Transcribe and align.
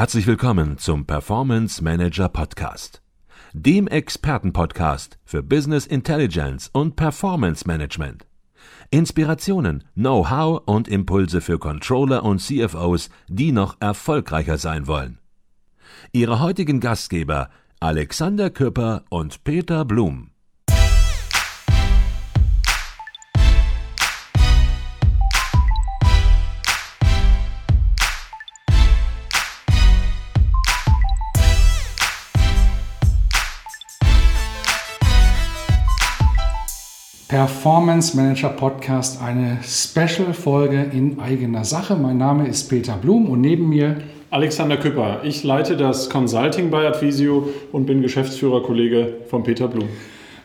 Herzlich 0.00 0.26
willkommen 0.26 0.78
zum 0.78 1.04
Performance 1.04 1.84
Manager 1.84 2.30
Podcast, 2.30 3.02
dem 3.52 3.86
Expertenpodcast 3.86 5.18
für 5.26 5.42
Business 5.42 5.84
Intelligence 5.84 6.70
und 6.72 6.96
Performance 6.96 7.66
Management. 7.66 8.24
Inspirationen, 8.90 9.84
Know-how 9.92 10.62
und 10.64 10.88
Impulse 10.88 11.42
für 11.42 11.58
Controller 11.58 12.24
und 12.24 12.38
CFOs, 12.38 13.10
die 13.28 13.52
noch 13.52 13.76
erfolgreicher 13.80 14.56
sein 14.56 14.86
wollen. 14.86 15.18
Ihre 16.12 16.40
heutigen 16.40 16.80
Gastgeber 16.80 17.50
Alexander 17.78 18.48
Küpper 18.48 19.04
und 19.10 19.44
Peter 19.44 19.84
Blum. 19.84 20.30
Performance 37.30 38.16
Manager 38.16 38.48
Podcast, 38.48 39.22
eine 39.22 39.60
Special-Folge 39.62 40.90
in 40.92 41.20
eigener 41.20 41.64
Sache. 41.64 41.94
Mein 41.94 42.18
Name 42.18 42.48
ist 42.48 42.68
Peter 42.68 42.96
Blum 42.96 43.28
und 43.28 43.40
neben 43.40 43.68
mir 43.68 43.98
Alexander 44.30 44.76
Küpper. 44.76 45.20
Ich 45.22 45.44
leite 45.44 45.76
das 45.76 46.10
Consulting 46.10 46.70
bei 46.70 46.88
Advisio 46.88 47.48
und 47.70 47.86
bin 47.86 48.02
Geschäftsführerkollege 48.02 49.18
von 49.28 49.44
Peter 49.44 49.68
Blum. 49.68 49.88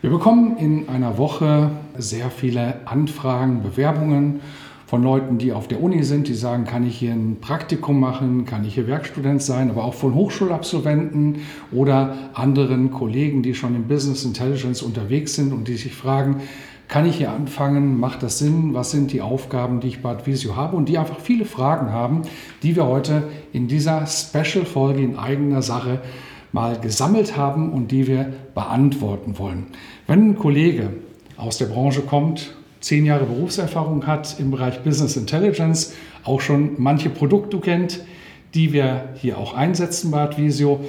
Wir 0.00 0.10
bekommen 0.10 0.58
in 0.58 0.88
einer 0.88 1.18
Woche 1.18 1.72
sehr 1.98 2.30
viele 2.30 2.74
Anfragen, 2.84 3.64
Bewerbungen 3.64 4.38
von 4.86 5.02
Leuten, 5.02 5.38
die 5.38 5.52
auf 5.52 5.66
der 5.66 5.82
Uni 5.82 6.04
sind, 6.04 6.28
die 6.28 6.34
sagen, 6.34 6.64
kann 6.64 6.86
ich 6.86 6.96
hier 6.96 7.10
ein 7.10 7.38
Praktikum 7.40 7.98
machen, 7.98 8.44
kann 8.44 8.64
ich 8.64 8.74
hier 8.74 8.86
Werkstudent 8.86 9.42
sein, 9.42 9.70
aber 9.70 9.82
auch 9.82 9.94
von 9.94 10.14
Hochschulabsolventen 10.14 11.38
oder 11.72 12.14
anderen 12.34 12.92
Kollegen, 12.92 13.42
die 13.42 13.54
schon 13.54 13.74
im 13.74 13.88
Business 13.88 14.24
Intelligence 14.24 14.82
unterwegs 14.82 15.34
sind 15.34 15.52
und 15.52 15.66
die 15.66 15.76
sich 15.76 15.92
fragen, 15.92 16.42
kann 16.88 17.06
ich 17.06 17.16
hier 17.16 17.32
anfangen? 17.32 17.98
Macht 17.98 18.22
das 18.22 18.38
Sinn? 18.38 18.74
Was 18.74 18.90
sind 18.90 19.12
die 19.12 19.20
Aufgaben, 19.20 19.80
die 19.80 19.88
ich 19.88 20.02
bei 20.02 20.10
Advisio 20.10 20.56
habe? 20.56 20.76
Und 20.76 20.88
die 20.88 20.98
einfach 20.98 21.20
viele 21.20 21.44
Fragen 21.44 21.90
haben, 21.90 22.22
die 22.62 22.76
wir 22.76 22.86
heute 22.86 23.24
in 23.52 23.68
dieser 23.68 24.06
Special-Folge 24.06 25.02
in 25.02 25.18
eigener 25.18 25.62
Sache 25.62 26.00
mal 26.52 26.78
gesammelt 26.78 27.36
haben 27.36 27.72
und 27.72 27.90
die 27.90 28.06
wir 28.06 28.32
beantworten 28.54 29.38
wollen. 29.38 29.66
Wenn 30.06 30.30
ein 30.30 30.38
Kollege 30.38 30.90
aus 31.36 31.58
der 31.58 31.66
Branche 31.66 32.02
kommt, 32.02 32.54
zehn 32.80 33.04
Jahre 33.04 33.24
Berufserfahrung 33.24 34.06
hat 34.06 34.38
im 34.38 34.50
Bereich 34.50 34.82
Business 34.82 35.16
Intelligence, 35.16 35.92
auch 36.24 36.40
schon 36.40 36.70
manche 36.78 37.10
Produkte 37.10 37.58
kennt, 37.58 38.00
die 38.54 38.72
wir 38.72 39.10
hier 39.16 39.38
auch 39.38 39.54
einsetzen 39.54 40.10
bei 40.10 40.20
Advisio, 40.20 40.80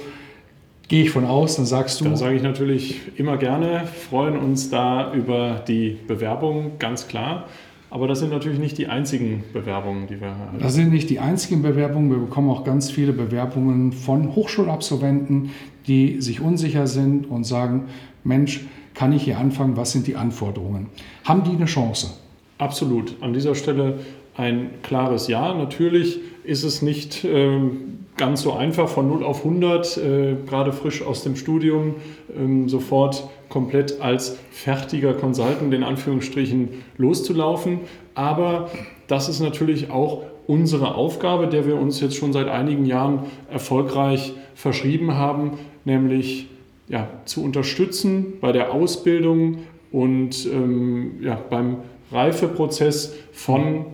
Gehe 0.88 1.04
ich 1.04 1.10
von 1.10 1.26
aus, 1.26 1.56
dann 1.56 1.66
sagst 1.66 2.00
du. 2.00 2.04
Da 2.04 2.16
sage 2.16 2.36
ich 2.36 2.42
natürlich 2.42 3.00
immer 3.18 3.36
gerne, 3.36 3.86
freuen 3.86 4.38
uns 4.38 4.70
da 4.70 5.12
über 5.12 5.62
die 5.68 5.98
Bewerbung, 6.06 6.72
ganz 6.78 7.08
klar. 7.08 7.46
Aber 7.90 8.06
das 8.06 8.20
sind 8.20 8.30
natürlich 8.30 8.58
nicht 8.58 8.78
die 8.78 8.86
einzigen 8.86 9.44
Bewerbungen, 9.52 10.06
die 10.06 10.20
wir 10.20 10.28
haben. 10.28 10.58
Das 10.58 10.74
sind 10.74 10.90
nicht 10.90 11.10
die 11.10 11.20
einzigen 11.20 11.62
Bewerbungen. 11.62 12.10
Wir 12.10 12.18
bekommen 12.18 12.50
auch 12.50 12.64
ganz 12.64 12.90
viele 12.90 13.12
Bewerbungen 13.12 13.92
von 13.92 14.34
Hochschulabsolventen, 14.34 15.50
die 15.86 16.20
sich 16.20 16.40
unsicher 16.40 16.86
sind 16.86 17.30
und 17.30 17.44
sagen, 17.44 17.84
Mensch, 18.24 18.66
kann 18.94 19.12
ich 19.12 19.22
hier 19.22 19.38
anfangen? 19.38 19.76
Was 19.76 19.92
sind 19.92 20.06
die 20.06 20.16
Anforderungen? 20.16 20.86
Haben 21.24 21.44
die 21.44 21.50
eine 21.50 21.66
Chance? 21.66 22.14
Absolut. 22.58 23.14
An 23.22 23.32
dieser 23.32 23.54
Stelle 23.54 24.00
ein 24.38 24.70
klares 24.82 25.28
Ja. 25.28 25.52
Natürlich 25.52 26.20
ist 26.44 26.62
es 26.62 26.80
nicht 26.80 27.24
ähm, 27.24 27.98
ganz 28.16 28.42
so 28.42 28.52
einfach 28.52 28.88
von 28.88 29.08
0 29.08 29.24
auf 29.24 29.44
100, 29.44 29.96
äh, 29.96 30.36
gerade 30.46 30.72
frisch 30.72 31.02
aus 31.02 31.24
dem 31.24 31.36
Studium, 31.36 31.96
ähm, 32.36 32.68
sofort 32.68 33.28
komplett 33.48 34.00
als 34.00 34.38
fertiger 34.50 35.12
Consultant 35.12 35.74
in 35.74 35.82
Anführungsstrichen 35.82 36.68
loszulaufen. 36.96 37.80
Aber 38.14 38.70
das 39.08 39.28
ist 39.28 39.40
natürlich 39.40 39.90
auch 39.90 40.22
unsere 40.46 40.94
Aufgabe, 40.94 41.48
der 41.48 41.66
wir 41.66 41.76
uns 41.76 42.00
jetzt 42.00 42.16
schon 42.16 42.32
seit 42.32 42.48
einigen 42.48 42.86
Jahren 42.86 43.24
erfolgreich 43.50 44.34
verschrieben 44.54 45.14
haben, 45.14 45.58
nämlich 45.84 46.46
ja, 46.88 47.08
zu 47.24 47.42
unterstützen 47.42 48.34
bei 48.40 48.52
der 48.52 48.72
Ausbildung 48.72 49.58
und 49.90 50.46
ähm, 50.46 51.18
ja, 51.22 51.38
beim 51.50 51.78
Reifeprozess 52.12 53.14
von 53.32 53.86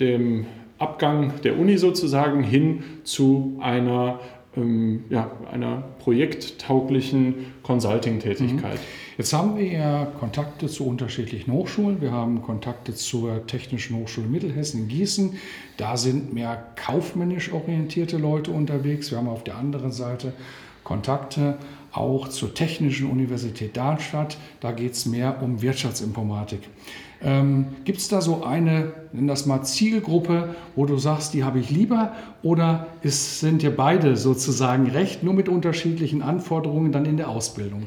dem 0.00 0.46
Abgang 0.78 1.40
der 1.42 1.58
Uni 1.58 1.78
sozusagen 1.78 2.42
hin 2.42 2.82
zu 3.04 3.58
einer, 3.60 4.20
ähm, 4.56 5.04
ja, 5.08 5.30
einer 5.50 5.84
projekttauglichen 6.00 7.34
Consulting-Tätigkeit. 7.62 8.74
Mhm. 8.74 9.14
Jetzt 9.16 9.32
haben 9.32 9.56
wir 9.56 9.66
ja 9.66 10.06
Kontakte 10.18 10.66
zu 10.66 10.86
unterschiedlichen 10.86 11.52
Hochschulen. 11.52 12.00
Wir 12.00 12.10
haben 12.10 12.42
Kontakte 12.42 12.94
zur 12.94 13.46
Technischen 13.46 13.96
Hochschule 13.96 14.26
Mittelhessen 14.26 14.82
in 14.82 14.88
Gießen. 14.88 15.38
Da 15.76 15.96
sind 15.96 16.34
mehr 16.34 16.66
kaufmännisch 16.74 17.52
orientierte 17.52 18.18
Leute 18.18 18.50
unterwegs. 18.50 19.12
Wir 19.12 19.18
haben 19.18 19.28
auf 19.28 19.44
der 19.44 19.56
anderen 19.56 19.92
Seite 19.92 20.32
Kontakte 20.82 21.56
auch 21.94 22.28
zur 22.28 22.54
Technischen 22.54 23.10
Universität 23.10 23.76
Darmstadt. 23.76 24.36
Da 24.60 24.72
geht 24.72 24.92
es 24.92 25.06
mehr 25.06 25.42
um 25.42 25.62
Wirtschaftsinformatik. 25.62 26.60
Ähm, 27.22 27.68
Gibt 27.84 27.98
es 27.98 28.08
da 28.08 28.20
so 28.20 28.44
eine, 28.44 28.92
nenn 29.12 29.26
das 29.26 29.46
mal 29.46 29.62
Zielgruppe, 29.62 30.54
wo 30.76 30.84
du 30.84 30.98
sagst, 30.98 31.32
die 31.32 31.44
habe 31.44 31.58
ich 31.58 31.70
lieber? 31.70 32.12
Oder 32.42 32.88
ist, 33.02 33.40
sind 33.40 33.62
dir 33.62 33.74
beide 33.74 34.16
sozusagen 34.16 34.88
recht, 34.88 35.22
nur 35.22 35.32
mit 35.32 35.48
unterschiedlichen 35.48 36.20
Anforderungen 36.20 36.92
dann 36.92 37.06
in 37.06 37.16
der 37.16 37.30
Ausbildung? 37.30 37.84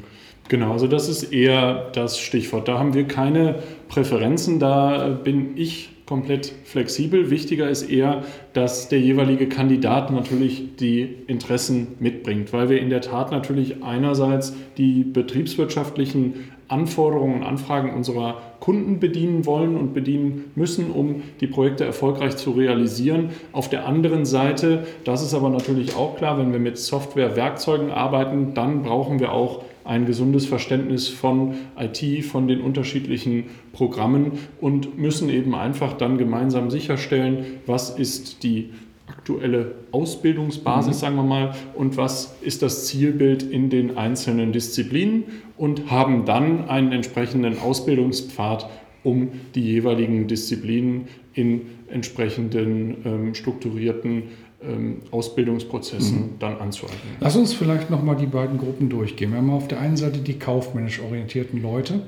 Genau, 0.48 0.72
also 0.72 0.88
das 0.88 1.08
ist 1.08 1.24
eher 1.24 1.90
das 1.92 2.18
Stichwort. 2.18 2.68
Da 2.68 2.78
haben 2.78 2.94
wir 2.94 3.06
keine 3.06 3.62
Präferenzen, 3.88 4.58
da 4.58 5.08
bin 5.08 5.56
ich 5.56 5.90
komplett 6.08 6.54
flexibel. 6.64 7.30
Wichtiger 7.30 7.68
ist 7.68 7.82
eher, 7.82 8.24
dass 8.54 8.88
der 8.88 8.98
jeweilige 8.98 9.46
Kandidat 9.46 10.10
natürlich 10.10 10.76
die 10.80 11.02
Interessen 11.26 11.88
mitbringt, 12.00 12.50
weil 12.54 12.70
wir 12.70 12.80
in 12.80 12.88
der 12.88 13.02
Tat 13.02 13.30
natürlich 13.30 13.82
einerseits 13.84 14.54
die 14.78 15.04
betriebswirtschaftlichen 15.04 16.50
Anforderungen 16.68 17.36
und 17.36 17.42
Anfragen 17.42 17.94
unserer 17.94 18.42
Kunden 18.60 19.00
bedienen 19.00 19.46
wollen 19.46 19.76
und 19.76 19.94
bedienen 19.94 20.50
müssen, 20.54 20.90
um 20.90 21.22
die 21.40 21.46
Projekte 21.46 21.84
erfolgreich 21.84 22.36
zu 22.36 22.50
realisieren. 22.52 23.30
Auf 23.52 23.68
der 23.68 23.86
anderen 23.86 24.26
Seite, 24.26 24.86
das 25.04 25.22
ist 25.22 25.34
aber 25.34 25.48
natürlich 25.48 25.96
auch 25.96 26.16
klar, 26.16 26.38
wenn 26.38 26.52
wir 26.52 26.58
mit 26.58 26.78
Software-Werkzeugen 26.78 27.90
arbeiten, 27.90 28.54
dann 28.54 28.82
brauchen 28.82 29.18
wir 29.18 29.32
auch 29.32 29.62
ein 29.84 30.04
gesundes 30.04 30.44
Verständnis 30.44 31.08
von 31.08 31.54
IT, 31.78 32.24
von 32.26 32.46
den 32.46 32.60
unterschiedlichen 32.60 33.44
Programmen 33.72 34.32
und 34.60 34.98
müssen 34.98 35.30
eben 35.30 35.54
einfach 35.54 35.94
dann 35.94 36.18
gemeinsam 36.18 36.70
sicherstellen, 36.70 37.46
was 37.64 37.88
ist 37.88 38.42
die 38.42 38.70
aktuelle 39.28 39.74
Ausbildungsbasis, 39.92 40.96
mhm. 40.96 41.00
sagen 41.00 41.16
wir 41.16 41.22
mal, 41.22 41.54
und 41.74 41.96
was 41.96 42.36
ist 42.40 42.62
das 42.62 42.86
Zielbild 42.86 43.42
in 43.42 43.68
den 43.68 43.98
einzelnen 43.98 44.52
Disziplinen 44.52 45.24
und 45.56 45.90
haben 45.90 46.24
dann 46.24 46.68
einen 46.68 46.92
entsprechenden 46.92 47.58
Ausbildungspfad, 47.58 48.68
um 49.04 49.28
die 49.54 49.62
jeweiligen 49.62 50.26
Disziplinen 50.28 51.08
in 51.34 51.62
entsprechenden 51.90 52.96
ähm, 53.04 53.34
strukturierten 53.34 54.24
ähm, 54.62 55.02
Ausbildungsprozessen 55.10 56.18
mhm. 56.18 56.30
dann 56.38 56.56
anzueignen. 56.56 57.16
Lass 57.20 57.36
uns 57.36 57.52
vielleicht 57.52 57.90
nochmal 57.90 58.16
die 58.16 58.26
beiden 58.26 58.58
Gruppen 58.58 58.88
durchgehen. 58.88 59.30
Wir 59.30 59.38
haben 59.38 59.50
auf 59.50 59.68
der 59.68 59.80
einen 59.80 59.96
Seite 59.96 60.18
die 60.18 60.38
kaufmännisch 60.38 61.00
orientierten 61.00 61.62
Leute, 61.62 62.00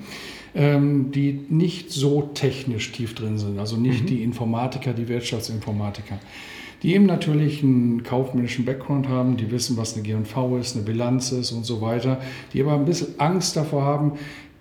ähm, 0.55 1.13
die 1.13 1.39
nicht 1.49 1.93
so 1.93 2.31
technisch 2.35 2.93
tief 2.93 3.15
drin 3.15 3.39
sind, 3.39 3.59
also 3.59 3.77
nicht 3.77 4.05
mhm. 4.05 4.07
die 4.07 4.23
Informatiker, 4.23 4.95
die 4.95 5.09
Wirtschaftsinformatiker 5.09 6.19
die 6.83 6.95
eben 6.95 7.07
natürlich 7.07 7.63
einen 7.63 8.03
kaufmännischen 8.03 8.65
Background 8.65 9.09
haben, 9.09 9.37
die 9.37 9.51
wissen, 9.51 9.77
was 9.77 9.95
eine 9.95 10.03
GV 10.03 10.59
ist, 10.59 10.77
eine 10.77 10.85
Bilanz 10.85 11.33
ist 11.33 11.53
und 11.53 11.65
so 11.65 11.81
weiter, 11.81 12.21
die 12.53 12.63
aber 12.63 12.75
ein 12.75 12.85
bisschen 12.85 13.19
Angst 13.19 13.57
davor 13.57 13.85
haben, 13.85 14.13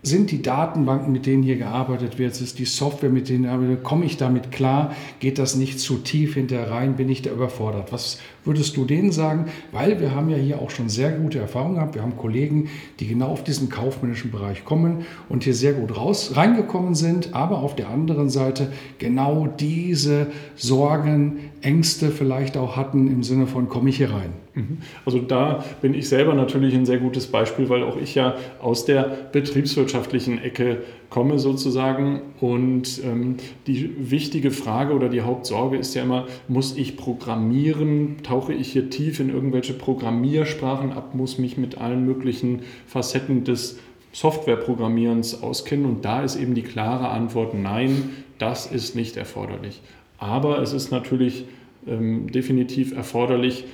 sind 0.02 0.32
die 0.32 0.42
Datenbanken, 0.42 1.12
mit 1.12 1.26
denen 1.26 1.44
hier 1.44 1.58
gearbeitet 1.58 2.18
wird, 2.18 2.40
ist 2.40 2.58
die 2.58 2.66
Software, 2.66 3.10
mit 3.10 3.28
denen 3.28 3.46
arbeite, 3.48 3.76
komme 3.76 4.06
ich 4.06 4.16
damit 4.16 4.50
klar? 4.50 4.96
Geht 5.20 5.38
das 5.38 5.56
nicht 5.56 5.80
zu 5.80 5.98
tief 5.98 6.36
hinterher 6.36 6.72
rein? 6.72 6.96
Bin 6.96 7.10
ich 7.10 7.22
da 7.22 7.32
überfordert? 7.32 7.92
Was 7.92 8.20
würdest 8.46 8.78
du 8.78 8.86
denen 8.86 9.12
sagen? 9.12 9.48
Weil 9.74 10.00
wir 10.00 10.16
haben 10.16 10.30
ja 10.30 10.38
hier 10.38 10.62
auch 10.62 10.70
schon 10.70 10.88
sehr 10.88 11.12
gute 11.12 11.40
Erfahrungen 11.40 11.76
gehabt. 11.76 11.96
Wir 11.96 12.02
haben 12.02 12.16
Kollegen, 12.16 12.70
die 13.02 13.08
genau 13.08 13.28
auf 13.28 13.44
diesen 13.44 13.68
kaufmännischen 13.68 14.32
Bereich 14.32 14.64
kommen 14.64 15.06
und 15.28 15.44
hier 15.44 15.54
sehr 15.54 15.74
gut 15.74 15.98
raus, 15.98 16.32
reingekommen 16.36 16.96
sind, 16.96 17.34
aber 17.34 17.60
auf 17.60 17.76
der 17.76 17.90
anderen 17.90 18.30
Seite 18.30 18.72
genau 19.00 19.48
diese 19.48 20.28
Sorgen 20.56 21.40
Ängste 21.62 22.10
vielleicht 22.10 22.58
auch 22.58 22.76
hatten 22.76 23.08
im 23.08 23.24
Sinne 23.24 23.48
von, 23.48 23.70
komme 23.70 23.90
ich 23.90 23.98
hier 23.98 24.12
rein? 24.12 24.34
Mhm. 24.54 24.78
Also 25.06 25.20
da 25.20 25.64
bin 25.82 25.94
ich 25.94 26.08
selber 26.08 26.34
natürlich 26.34 26.74
ein 26.74 26.86
sehr 26.86 27.00
gutes 27.00 27.28
Beispiel, 27.28 27.70
weil 27.70 27.84
auch 27.84 27.98
ich 27.98 28.16
ja 28.16 28.36
aus 28.62 28.86
der 28.86 29.04
betriebswirtschaftlichen 29.32 30.42
Ecke 30.42 30.84
komme 31.10 31.40
sozusagen. 31.40 32.22
Und 32.40 33.02
ähm, 33.04 33.38
die 33.68 34.12
wichtige 34.12 34.52
Frage 34.52 34.94
oder 34.94 35.10
die 35.10 35.22
Hauptsorge 35.22 35.78
ist 35.78 35.94
ja 35.96 36.04
immer, 36.04 36.28
muss 36.48 36.78
ich 36.78 36.98
programmieren? 36.98 38.18
Tauche 38.24 38.54
ich 38.54 38.72
hier 38.72 38.90
tief 38.90 39.20
in 39.20 39.30
irgendwelche 39.30 39.74
Programmiersprachen 39.74 40.92
ab? 40.92 41.16
Muss 41.16 41.38
mich 41.38 41.58
mit 41.58 41.78
allen 41.78 42.06
möglichen 42.06 42.62
Facetten 42.86 43.44
des 43.44 43.80
Softwareprogrammierens 44.14 45.42
auskennen? 45.42 45.86
Und 45.86 46.06
da 46.06 46.24
ist 46.24 46.36
eben 46.36 46.56
die 46.56 46.64
klare 46.64 47.10
Antwort, 47.10 47.54
nein, 47.54 48.10
das 48.38 48.66
ist 48.66 48.96
nicht 48.96 49.18
erforderlich. 49.18 49.82
Aber 50.20 50.62
es 50.62 50.74
ist 50.74 50.92
natürlich 50.92 51.46
ähm, 51.88 52.32
definitiv 52.32 52.96
erforderlich, 52.96 53.66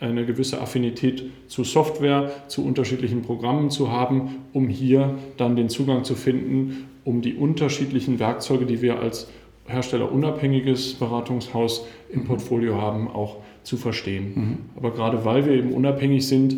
eine 0.00 0.24
gewisse 0.26 0.60
Affinität 0.60 1.24
zu 1.48 1.64
Software, 1.64 2.30
zu 2.48 2.64
unterschiedlichen 2.64 3.22
Programmen 3.22 3.70
zu 3.70 3.90
haben, 3.90 4.36
um 4.52 4.68
hier 4.68 5.16
dann 5.36 5.56
den 5.56 5.68
Zugang 5.68 6.04
zu 6.04 6.14
finden, 6.14 6.88
um 7.04 7.20
die 7.20 7.34
unterschiedlichen 7.34 8.18
Werkzeuge, 8.18 8.66
die 8.66 8.82
wir 8.82 9.00
als 9.00 9.28
herstellerunabhängiges 9.66 10.94
Beratungshaus 10.94 11.86
im 12.10 12.20
mhm. 12.20 12.24
Portfolio 12.24 12.80
haben, 12.80 13.08
auch 13.08 13.36
zu 13.62 13.76
verstehen. 13.76 14.32
Mhm. 14.34 14.58
Aber 14.76 14.92
gerade 14.92 15.24
weil 15.24 15.46
wir 15.46 15.52
eben 15.52 15.72
unabhängig 15.72 16.26
sind, 16.26 16.54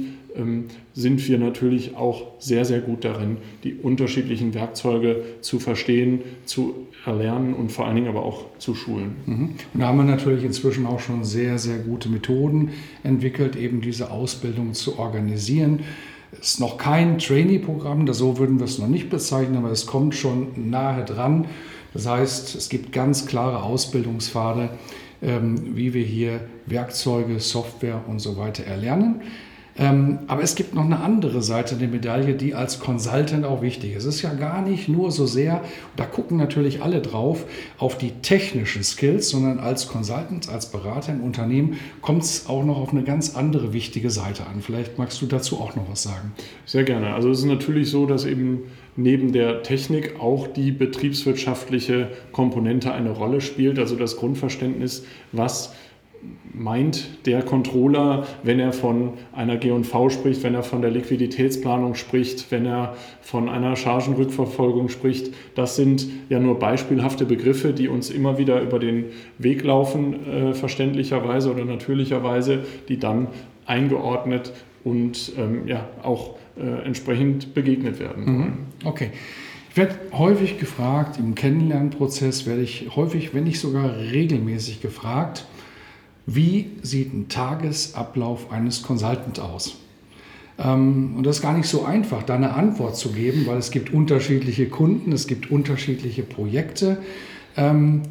sind 0.94 1.28
wir 1.28 1.38
natürlich 1.38 1.96
auch 1.96 2.32
sehr, 2.40 2.64
sehr 2.64 2.80
gut 2.80 3.04
darin, 3.04 3.36
die 3.62 3.74
unterschiedlichen 3.74 4.52
Werkzeuge 4.54 5.22
zu 5.40 5.60
verstehen, 5.60 6.20
zu 6.44 6.74
erlernen 7.06 7.54
und 7.54 7.70
vor 7.70 7.86
allen 7.86 7.96
Dingen 7.96 8.08
aber 8.08 8.24
auch 8.24 8.46
zu 8.58 8.74
schulen. 8.74 9.16
Mhm. 9.26 9.50
Und 9.74 9.80
da 9.80 9.88
haben 9.88 9.98
wir 9.98 10.04
natürlich 10.04 10.44
inzwischen 10.44 10.86
auch 10.86 11.00
schon 11.00 11.24
sehr, 11.24 11.58
sehr 11.58 11.78
gute 11.78 12.08
Methoden 12.08 12.70
entwickelt, 13.02 13.56
eben 13.56 13.80
diese 13.80 14.10
Ausbildung 14.10 14.74
zu 14.74 14.98
organisieren. 14.98 15.80
Es 16.32 16.54
ist 16.54 16.60
noch 16.60 16.78
kein 16.78 17.18
Trainee-Programm, 17.18 18.12
so 18.12 18.38
würden 18.38 18.58
wir 18.58 18.64
es 18.64 18.78
noch 18.78 18.88
nicht 18.88 19.10
bezeichnen, 19.10 19.56
aber 19.56 19.70
es 19.70 19.86
kommt 19.86 20.14
schon 20.14 20.48
nahe 20.70 21.04
dran. 21.04 21.46
Das 21.92 22.08
heißt, 22.08 22.56
es 22.56 22.68
gibt 22.68 22.90
ganz 22.90 23.26
klare 23.26 23.62
Ausbildungspfade, 23.62 24.70
ähm, 25.22 25.76
wie 25.76 25.94
wir 25.94 26.04
hier 26.04 26.40
Werkzeuge, 26.66 27.38
Software 27.38 28.02
und 28.08 28.18
so 28.18 28.36
weiter 28.36 28.64
erlernen. 28.64 29.22
Ähm, 29.76 30.20
aber 30.28 30.42
es 30.42 30.54
gibt 30.54 30.74
noch 30.74 30.84
eine 30.84 31.00
andere 31.00 31.42
Seite 31.42 31.74
der 31.74 31.88
Medaille, 31.88 32.34
die 32.34 32.54
als 32.54 32.78
Consultant 32.78 33.44
auch 33.44 33.60
wichtig 33.60 33.94
ist. 33.96 34.04
Es 34.04 34.16
ist 34.16 34.22
ja 34.22 34.32
gar 34.34 34.62
nicht 34.62 34.88
nur 34.88 35.10
so 35.10 35.26
sehr, 35.26 35.62
da 35.96 36.04
gucken 36.04 36.36
natürlich 36.36 36.82
alle 36.82 37.00
drauf, 37.00 37.44
auf 37.78 37.98
die 37.98 38.12
technischen 38.22 38.84
Skills, 38.84 39.30
sondern 39.30 39.58
als 39.58 39.88
Consultant, 39.88 40.48
als 40.48 40.66
Berater 40.66 41.12
im 41.12 41.22
Unternehmen 41.22 41.78
kommt 42.02 42.22
es 42.22 42.46
auch 42.48 42.64
noch 42.64 42.78
auf 42.78 42.92
eine 42.92 43.02
ganz 43.02 43.34
andere 43.34 43.72
wichtige 43.72 44.10
Seite 44.10 44.46
an. 44.46 44.60
Vielleicht 44.60 44.98
magst 44.98 45.20
du 45.20 45.26
dazu 45.26 45.60
auch 45.60 45.74
noch 45.74 45.90
was 45.90 46.04
sagen. 46.04 46.32
Sehr 46.66 46.84
gerne. 46.84 47.14
Also 47.14 47.30
es 47.30 47.40
ist 47.40 47.46
natürlich 47.46 47.90
so, 47.90 48.06
dass 48.06 48.24
eben 48.24 48.62
neben 48.96 49.32
der 49.32 49.62
Technik 49.64 50.20
auch 50.20 50.46
die 50.46 50.70
betriebswirtschaftliche 50.70 52.10
Komponente 52.30 52.92
eine 52.92 53.10
Rolle 53.10 53.40
spielt, 53.40 53.78
also 53.78 53.96
das 53.96 54.16
Grundverständnis, 54.16 55.04
was 55.32 55.72
meint 56.52 57.26
der 57.26 57.42
Controller, 57.42 58.26
wenn 58.42 58.60
er 58.60 58.72
von 58.72 59.14
einer 59.32 59.56
G&V 59.56 60.10
spricht, 60.10 60.42
wenn 60.44 60.54
er 60.54 60.62
von 60.62 60.82
der 60.82 60.90
Liquiditätsplanung 60.90 61.94
spricht, 61.94 62.50
wenn 62.50 62.64
er 62.64 62.96
von 63.20 63.48
einer 63.48 63.74
Chargenrückverfolgung 63.74 64.88
spricht. 64.88 65.34
Das 65.56 65.76
sind 65.76 66.06
ja 66.28 66.38
nur 66.38 66.58
beispielhafte 66.58 67.24
Begriffe, 67.24 67.72
die 67.72 67.88
uns 67.88 68.10
immer 68.10 68.38
wieder 68.38 68.60
über 68.62 68.78
den 68.78 69.06
Weg 69.38 69.64
laufen, 69.64 70.26
äh, 70.26 70.54
verständlicherweise 70.54 71.50
oder 71.50 71.64
natürlicherweise, 71.64 72.60
die 72.88 72.98
dann 72.98 73.26
eingeordnet 73.66 74.52
und 74.84 75.32
ähm, 75.36 75.66
ja, 75.66 75.88
auch 76.02 76.36
äh, 76.56 76.86
entsprechend 76.86 77.54
begegnet 77.54 77.98
werden. 77.98 78.24
Mhm. 78.24 78.52
Okay. 78.84 79.10
Ich 79.70 79.76
werde 79.76 79.96
häufig 80.12 80.60
gefragt, 80.60 81.18
im 81.18 81.34
Kennenlernprozess 81.34 82.46
werde 82.46 82.62
ich 82.62 82.94
häufig, 82.94 83.34
wenn 83.34 83.42
nicht 83.42 83.58
sogar 83.58 83.96
regelmäßig 83.96 84.80
gefragt, 84.80 85.46
wie 86.26 86.70
sieht 86.82 87.12
ein 87.12 87.28
Tagesablauf 87.28 88.50
eines 88.50 88.82
Consultants 88.82 89.40
aus? 89.40 89.76
Ähm, 90.58 91.14
und 91.16 91.26
das 91.26 91.36
ist 91.36 91.42
gar 91.42 91.56
nicht 91.56 91.68
so 91.68 91.84
einfach, 91.84 92.22
da 92.22 92.34
eine 92.34 92.54
Antwort 92.54 92.96
zu 92.96 93.12
geben, 93.12 93.46
weil 93.46 93.58
es 93.58 93.70
gibt 93.70 93.92
unterschiedliche 93.92 94.66
Kunden, 94.66 95.12
es 95.12 95.26
gibt 95.26 95.50
unterschiedliche 95.50 96.22
Projekte. 96.22 96.98
Ähm, 97.56 98.02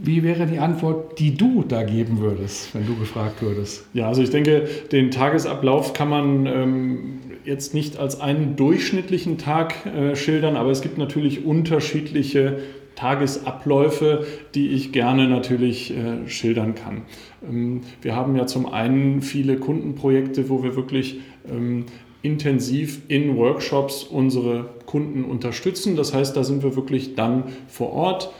wie 0.00 0.22
wäre 0.22 0.46
die 0.46 0.58
Antwort, 0.58 1.18
die 1.18 1.34
du 1.34 1.64
da 1.66 1.82
geben 1.82 2.20
würdest, 2.20 2.72
wenn 2.74 2.86
du 2.86 2.94
gefragt 2.96 3.42
würdest? 3.42 3.84
Ja, 3.94 4.06
also 4.06 4.22
ich 4.22 4.30
denke, 4.30 4.68
den 4.92 5.10
Tagesablauf 5.10 5.92
kann 5.92 6.08
man 6.08 6.46
ähm, 6.46 7.18
jetzt 7.44 7.74
nicht 7.74 7.96
als 7.96 8.20
einen 8.20 8.54
durchschnittlichen 8.54 9.38
Tag 9.38 9.86
äh, 9.86 10.14
schildern, 10.14 10.54
aber 10.54 10.70
es 10.70 10.82
gibt 10.82 10.98
natürlich 10.98 11.44
unterschiedliche 11.44 12.58
Tagesabläufe, 12.98 14.26
die 14.56 14.70
ich 14.70 14.90
gerne 14.90 15.28
natürlich 15.28 15.96
äh, 15.96 16.28
schildern 16.28 16.74
kann. 16.74 17.02
Ähm, 17.48 17.82
wir 18.02 18.16
haben 18.16 18.34
ja 18.34 18.46
zum 18.46 18.66
einen 18.66 19.22
viele 19.22 19.56
Kundenprojekte, 19.56 20.48
wo 20.48 20.64
wir 20.64 20.74
wirklich 20.74 21.20
ähm, 21.48 21.86
intensiv 22.22 23.02
in 23.06 23.36
Workshops 23.36 24.02
unsere 24.02 24.70
Kunden 24.86 25.24
unterstützen. 25.24 25.94
Das 25.94 26.12
heißt, 26.12 26.36
da 26.36 26.42
sind 26.42 26.64
wir 26.64 26.74
wirklich 26.74 27.14
dann 27.14 27.44
vor 27.68 27.92
Ort, 27.92 28.32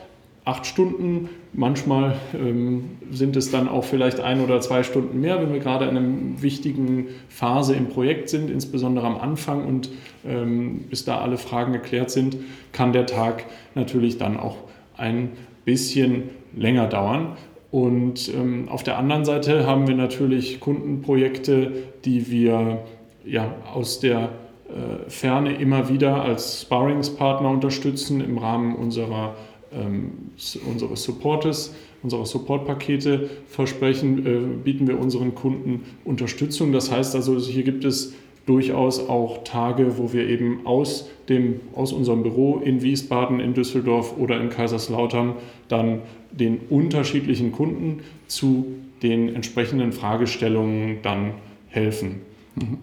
acht 0.48 0.64
Stunden. 0.64 1.28
Manchmal 1.52 2.16
ähm, 2.34 2.90
sind 3.10 3.36
es 3.36 3.50
dann 3.50 3.68
auch 3.68 3.84
vielleicht 3.84 4.20
ein 4.20 4.40
oder 4.40 4.60
zwei 4.60 4.82
Stunden 4.82 5.20
mehr, 5.20 5.40
wenn 5.42 5.52
wir 5.52 5.60
gerade 5.60 5.84
in 5.84 5.96
einer 5.96 6.42
wichtigen 6.42 7.08
Phase 7.28 7.74
im 7.74 7.88
Projekt 7.88 8.30
sind, 8.30 8.50
insbesondere 8.50 9.06
am 9.06 9.18
Anfang 9.18 9.66
und 9.66 9.90
ähm, 10.26 10.84
bis 10.88 11.04
da 11.04 11.18
alle 11.18 11.36
Fragen 11.36 11.72
geklärt 11.74 12.10
sind, 12.10 12.38
kann 12.72 12.92
der 12.92 13.04
Tag 13.04 13.44
natürlich 13.74 14.16
dann 14.16 14.38
auch 14.38 14.56
ein 14.96 15.30
bisschen 15.66 16.30
länger 16.56 16.86
dauern. 16.86 17.36
Und 17.70 18.32
ähm, 18.34 18.68
auf 18.70 18.82
der 18.82 18.96
anderen 18.96 19.26
Seite 19.26 19.66
haben 19.66 19.86
wir 19.86 19.94
natürlich 19.94 20.60
Kundenprojekte, 20.60 21.72
die 22.06 22.30
wir 22.30 22.84
ja, 23.26 23.52
aus 23.74 24.00
der 24.00 24.30
äh, 24.68 25.10
Ferne 25.10 25.56
immer 25.56 25.90
wieder 25.90 26.22
als 26.22 26.62
Sparringspartner 26.62 27.50
unterstützen 27.50 28.22
im 28.22 28.38
Rahmen 28.38 28.74
unserer 28.74 29.34
ähm, 29.72 30.12
unseres 30.66 31.02
Supportes, 31.02 31.74
unserer 32.02 32.26
Supportpakete 32.26 33.28
versprechen, 33.48 34.26
äh, 34.26 34.38
bieten 34.64 34.86
wir 34.86 34.98
unseren 34.98 35.34
Kunden 35.34 35.84
Unterstützung. 36.04 36.72
Das 36.72 36.90
heißt 36.90 37.14
also, 37.14 37.38
hier 37.38 37.64
gibt 37.64 37.84
es 37.84 38.14
durchaus 38.46 38.98
auch 39.08 39.44
Tage, 39.44 39.98
wo 39.98 40.12
wir 40.12 40.26
eben 40.26 40.66
aus, 40.66 41.10
dem, 41.28 41.60
aus 41.74 41.92
unserem 41.92 42.22
Büro 42.22 42.58
in 42.58 42.82
Wiesbaden, 42.82 43.40
in 43.40 43.52
Düsseldorf 43.52 44.16
oder 44.16 44.40
in 44.40 44.48
Kaiserslautern 44.48 45.34
dann 45.68 46.00
den 46.30 46.58
unterschiedlichen 46.70 47.52
Kunden 47.52 48.00
zu 48.26 48.66
den 49.02 49.34
entsprechenden 49.34 49.92
Fragestellungen 49.92 50.98
dann 51.02 51.32
helfen. 51.68 52.22
Mhm. 52.54 52.78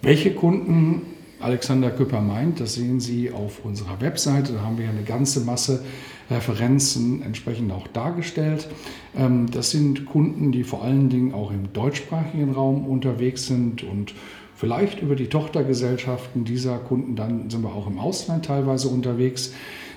Welche 0.00 0.32
Kunden 0.32 1.02
Alexander 1.40 1.90
Küpper 1.90 2.20
meint. 2.20 2.60
Das 2.60 2.74
sehen 2.74 3.00
Sie 3.00 3.30
auf 3.30 3.64
unserer 3.64 4.00
Webseite. 4.00 4.54
Da 4.54 4.60
haben 4.62 4.78
wir 4.78 4.88
eine 4.88 5.02
ganze 5.02 5.40
Masse 5.40 5.82
Referenzen 6.30 7.22
entsprechend 7.22 7.72
auch 7.72 7.86
dargestellt. 7.88 8.68
Ähm, 9.16 9.50
das 9.50 9.70
sind 9.70 10.06
Kunden, 10.06 10.52
die 10.52 10.64
vor 10.64 10.82
allen 10.82 11.08
Dingen 11.08 11.32
auch 11.32 11.50
im 11.50 11.72
deutschsprachigen 11.72 12.52
Raum 12.52 12.86
unterwegs 12.86 13.46
sind 13.46 13.82
und 13.82 14.14
vielleicht 14.54 15.00
über 15.00 15.14
die 15.14 15.28
Tochtergesellschaften 15.28 16.44
dieser 16.44 16.78
Kunden, 16.78 17.16
dann 17.16 17.48
sind 17.48 17.62
wir 17.62 17.72
auch 17.72 17.86
im 17.86 17.98
Ausland 17.98 18.44
teilweise 18.44 18.88
unterwegs. 18.88 19.52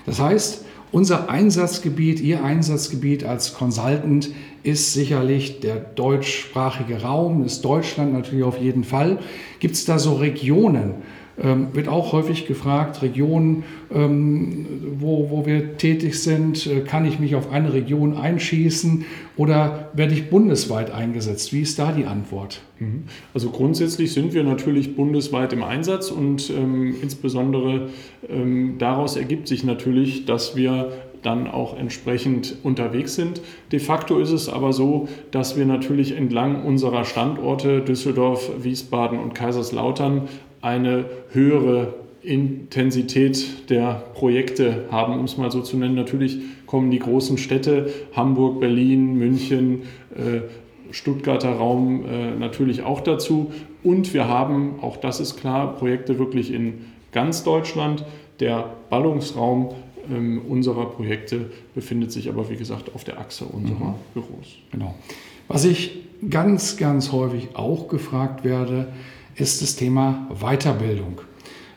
Das 0.06 0.20
heißt, 0.20 0.64
unser 0.92 1.30
Einsatzgebiet, 1.30 2.20
Ihr 2.20 2.44
Einsatzgebiet 2.44 3.24
als 3.24 3.54
Consultant 3.54 4.30
ist 4.62 4.92
sicherlich 4.92 5.60
der 5.60 5.76
deutschsprachige 5.76 7.02
Raum, 7.02 7.44
ist 7.44 7.64
Deutschland 7.64 8.12
natürlich 8.12 8.44
auf 8.44 8.58
jeden 8.58 8.84
Fall. 8.84 9.18
Gibt 9.58 9.74
es 9.74 9.84
da 9.84 9.98
so 9.98 10.14
Regionen, 10.14 10.94
ähm, 11.40 11.68
wird 11.72 11.88
auch 11.88 12.12
häufig 12.12 12.46
gefragt, 12.46 13.02
Regionen, 13.02 13.64
ähm, 13.92 14.66
wo, 14.98 15.30
wo 15.30 15.46
wir 15.46 15.76
tätig 15.76 16.20
sind, 16.20 16.66
äh, 16.66 16.80
kann 16.80 17.06
ich 17.06 17.18
mich 17.18 17.34
auf 17.34 17.50
eine 17.50 17.72
Region 17.72 18.16
einschießen 18.16 19.04
oder 19.36 19.90
werde 19.94 20.12
ich 20.12 20.28
bundesweit 20.28 20.90
eingesetzt? 20.90 21.52
Wie 21.52 21.62
ist 21.62 21.78
da 21.78 21.92
die 21.92 22.04
Antwort? 22.04 22.60
Mhm. 22.78 23.04
Also 23.32 23.50
grundsätzlich 23.50 24.12
sind 24.12 24.34
wir 24.34 24.44
natürlich 24.44 24.94
bundesweit 24.94 25.52
im 25.52 25.62
Einsatz 25.62 26.10
und 26.10 26.50
ähm, 26.50 26.94
insbesondere 27.00 27.88
ähm, 28.28 28.76
daraus 28.78 29.16
ergibt 29.16 29.48
sich 29.48 29.64
natürlich, 29.64 30.26
dass 30.26 30.54
wir 30.54 30.92
dann 31.22 31.46
auch 31.46 31.78
entsprechend 31.78 32.56
unterwegs 32.62 33.14
sind. 33.14 33.40
De 33.70 33.78
facto 33.78 34.18
ist 34.18 34.32
es 34.32 34.48
aber 34.48 34.72
so, 34.72 35.08
dass 35.30 35.56
wir 35.56 35.64
natürlich 35.64 36.16
entlang 36.16 36.64
unserer 36.64 37.04
Standorte 37.04 37.80
Düsseldorf, 37.80 38.50
Wiesbaden 38.60 39.18
und 39.18 39.34
Kaiserslautern 39.34 40.28
eine 40.62 41.04
höhere 41.30 41.94
Intensität 42.22 43.68
der 43.68 44.04
Projekte 44.14 44.84
haben, 44.90 45.18
um 45.18 45.24
es 45.24 45.36
mal 45.36 45.50
so 45.50 45.60
zu 45.60 45.76
nennen. 45.76 45.96
Natürlich 45.96 46.38
kommen 46.66 46.90
die 46.90 47.00
großen 47.00 47.36
Städte, 47.36 47.90
Hamburg, 48.14 48.60
Berlin, 48.60 49.16
München, 49.16 49.82
äh, 50.14 50.42
Stuttgarter 50.92 51.52
Raum 51.52 52.04
äh, 52.06 52.30
natürlich 52.30 52.82
auch 52.82 53.00
dazu. 53.00 53.52
Und 53.82 54.14
wir 54.14 54.28
haben, 54.28 54.80
auch 54.80 54.96
das 54.96 55.20
ist 55.20 55.36
klar, 55.36 55.74
Projekte 55.76 56.18
wirklich 56.18 56.52
in 56.52 56.86
ganz 57.10 57.42
Deutschland. 57.42 58.04
Der 58.40 58.72
Ballungsraum 58.88 59.70
ähm, 60.10 60.42
unserer 60.48 60.86
Projekte 60.86 61.50
befindet 61.74 62.12
sich 62.12 62.28
aber, 62.28 62.48
wie 62.50 62.56
gesagt, 62.56 62.94
auf 62.94 63.04
der 63.04 63.18
Achse 63.18 63.44
unserer 63.44 63.90
mhm. 63.90 63.94
Büros. 64.14 64.58
Genau. 64.70 64.94
Was 65.48 65.64
ich 65.64 66.02
ganz, 66.28 66.76
ganz 66.76 67.10
häufig 67.10 67.50
auch 67.54 67.88
gefragt 67.88 68.44
werde, 68.44 68.88
ist 69.36 69.62
das 69.62 69.76
Thema 69.76 70.28
Weiterbildung. 70.40 71.20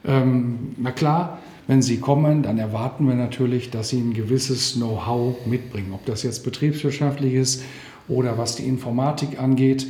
Ähm, 0.05 0.75
na 0.77 0.91
klar, 0.91 1.39
wenn 1.67 1.81
Sie 1.81 1.97
kommen, 1.97 2.43
dann 2.43 2.59
erwarten 2.59 3.07
wir 3.07 3.15
natürlich, 3.15 3.71
dass 3.71 3.89
Sie 3.89 3.97
ein 3.97 4.13
gewisses 4.13 4.73
Know-how 4.73 5.45
mitbringen. 5.45 5.93
Ob 5.93 6.05
das 6.05 6.23
jetzt 6.23 6.43
betriebswirtschaftlich 6.43 7.33
ist 7.33 7.63
oder 8.07 8.37
was 8.37 8.55
die 8.55 8.63
Informatik 8.63 9.39
angeht. 9.39 9.87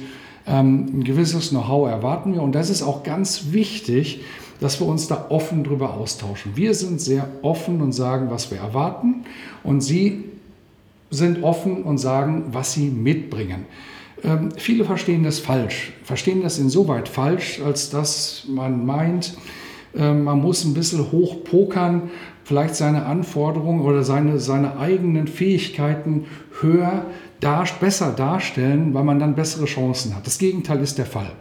Ähm, 0.48 1.00
ein 1.00 1.04
gewisses 1.04 1.50
Know-how 1.50 1.90
erwarten 1.90 2.34
wir 2.34 2.42
und 2.42 2.54
das 2.54 2.70
ist 2.70 2.84
auch 2.84 3.04
ganz 3.04 3.52
wichtig, 3.52 4.22
dass 4.60 4.80
wir 4.80 4.88
uns 4.88 5.08
da 5.08 5.26
offen 5.30 5.64
drüber 5.64 5.96
austauschen. 5.96 6.54
Wir 6.56 6.74
sind 6.74 7.02
sehr 7.02 7.28
offen 7.42 7.82
und 7.82 7.92
sagen, 7.92 8.28
was 8.30 8.52
wir 8.52 8.60
erwarten 8.60 9.26
und 9.64 9.82
Sie 9.82 10.24
sind 11.10 11.44
offen 11.44 11.84
und 11.84 11.98
sagen, 11.98 12.46
was 12.52 12.74
Sie 12.74 12.90
mitbringen. 12.90 13.66
Ähm, 14.26 14.50
viele 14.58 14.86
verstehen 14.86 15.24
das 15.24 15.40
falsch, 15.40 15.94
verstehen 16.04 16.42
das 16.42 16.58
insoweit 16.58 17.08
falsch, 17.08 17.62
als 17.64 17.92
dass 17.92 18.46
man 18.50 18.86
meint, 18.86 19.38
ähm, 19.96 20.24
man 20.24 20.42
muss 20.42 20.66
ein 20.66 20.74
bisschen 20.74 21.12
hoch 21.12 21.44
pokern, 21.44 22.10
vielleicht 22.44 22.76
seine 22.76 23.06
Anforderungen 23.06 23.82
oder 23.82 24.04
seine, 24.04 24.40
seine 24.40 24.78
eigenen 24.80 25.28
Fähigkeiten 25.28 26.26
höher, 26.62 27.06
dar, 27.40 27.68
besser 27.80 28.14
darstellen, 28.14 28.94
weil 28.94 29.04
man 29.04 29.20
dann 29.20 29.36
bessere 29.36 29.66
Chancen 29.66 30.16
hat. 30.16 30.26
Das 30.26 30.40
Gegenteil 30.40 30.82
ist 30.82 30.98
der 30.98 31.06
Fall. 31.06 31.32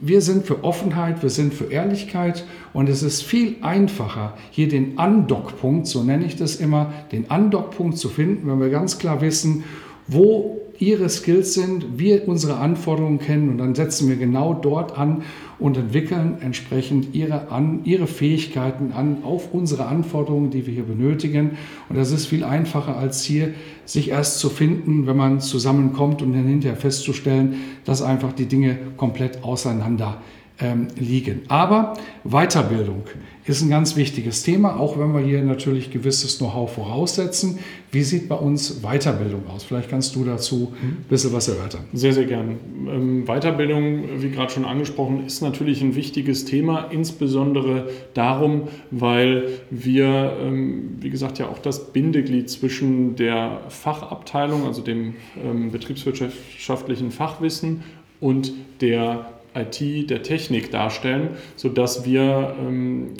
Wir 0.00 0.20
sind 0.20 0.44
für 0.44 0.64
Offenheit, 0.64 1.22
wir 1.22 1.30
sind 1.30 1.54
für 1.54 1.66
Ehrlichkeit 1.66 2.44
und 2.72 2.88
es 2.88 3.02
ist 3.02 3.22
viel 3.22 3.56
einfacher, 3.62 4.34
hier 4.50 4.68
den 4.68 4.98
Andockpunkt, 4.98 5.86
so 5.86 6.02
nenne 6.02 6.24
ich 6.24 6.36
das 6.36 6.56
immer, 6.56 6.92
den 7.10 7.30
Andockpunkt 7.30 7.96
zu 7.96 8.08
finden, 8.08 8.50
wenn 8.50 8.60
wir 8.60 8.70
ganz 8.70 8.98
klar 8.98 9.20
wissen, 9.20 9.64
wo 10.06 10.60
ihre 10.78 11.08
Skills 11.08 11.54
sind, 11.54 11.98
wir 11.98 12.28
unsere 12.28 12.56
Anforderungen 12.56 13.18
kennen 13.18 13.48
und 13.50 13.58
dann 13.58 13.74
setzen 13.74 14.08
wir 14.08 14.16
genau 14.16 14.54
dort 14.54 14.96
an 14.96 15.22
und 15.58 15.76
entwickeln 15.76 16.38
entsprechend 16.40 17.14
ihre, 17.14 17.50
an, 17.50 17.80
ihre 17.84 18.06
Fähigkeiten 18.06 18.92
an 18.92 19.24
auf 19.24 19.52
unsere 19.52 19.86
Anforderungen, 19.86 20.50
die 20.50 20.66
wir 20.66 20.74
hier 20.74 20.84
benötigen. 20.84 21.58
Und 21.88 21.98
das 21.98 22.12
ist 22.12 22.26
viel 22.26 22.44
einfacher 22.44 22.96
als 22.96 23.24
hier 23.24 23.54
sich 23.84 24.10
erst 24.10 24.38
zu 24.38 24.50
finden, 24.50 25.06
wenn 25.06 25.16
man 25.16 25.40
zusammenkommt 25.40 26.22
und 26.22 26.32
dann 26.32 26.46
hinterher 26.46 26.76
festzustellen, 26.76 27.56
dass 27.84 28.02
einfach 28.02 28.32
die 28.32 28.46
Dinge 28.46 28.78
komplett 28.96 29.42
auseinander 29.42 30.18
ähm, 30.60 30.88
liegen. 30.96 31.42
Aber 31.48 31.94
Weiterbildung 32.24 33.04
ist 33.46 33.62
ein 33.62 33.70
ganz 33.70 33.96
wichtiges 33.96 34.42
Thema, 34.42 34.78
auch 34.78 34.98
wenn 34.98 35.14
wir 35.14 35.20
hier 35.20 35.42
natürlich 35.42 35.90
gewisses 35.90 36.36
Know-how 36.38 36.70
voraussetzen. 36.70 37.58
Wie 37.90 38.02
sieht 38.02 38.28
bei 38.28 38.34
uns 38.34 38.82
Weiterbildung 38.82 39.46
aus? 39.48 39.64
Vielleicht 39.64 39.88
kannst 39.88 40.14
du 40.14 40.24
dazu 40.24 40.74
ein 40.82 41.06
bisschen 41.08 41.32
was 41.32 41.48
erörtern. 41.48 41.84
Sehr, 41.94 42.12
sehr 42.12 42.26
gern. 42.26 42.56
Ähm, 42.86 43.24
Weiterbildung, 43.24 44.20
wie 44.20 44.30
gerade 44.30 44.52
schon 44.52 44.66
angesprochen, 44.66 45.24
ist 45.24 45.40
natürlich 45.40 45.80
ein 45.80 45.94
wichtiges 45.94 46.44
Thema, 46.44 46.88
insbesondere 46.90 47.88
darum, 48.12 48.68
weil 48.90 49.48
wir, 49.70 50.36
ähm, 50.42 50.96
wie 51.00 51.08
gesagt, 51.08 51.38
ja 51.38 51.48
auch 51.48 51.58
das 51.58 51.92
Bindeglied 51.92 52.50
zwischen 52.50 53.16
der 53.16 53.62
Fachabteilung, 53.70 54.66
also 54.66 54.82
dem 54.82 55.14
ähm, 55.42 55.70
betriebswirtschaftlichen 55.70 57.10
Fachwissen 57.12 57.82
und 58.20 58.52
der 58.82 59.37
IT, 59.58 60.10
der 60.10 60.22
Technik 60.22 60.70
darstellen, 60.70 61.30
sodass 61.56 62.04
wir 62.04 62.54
ähm, 62.60 63.14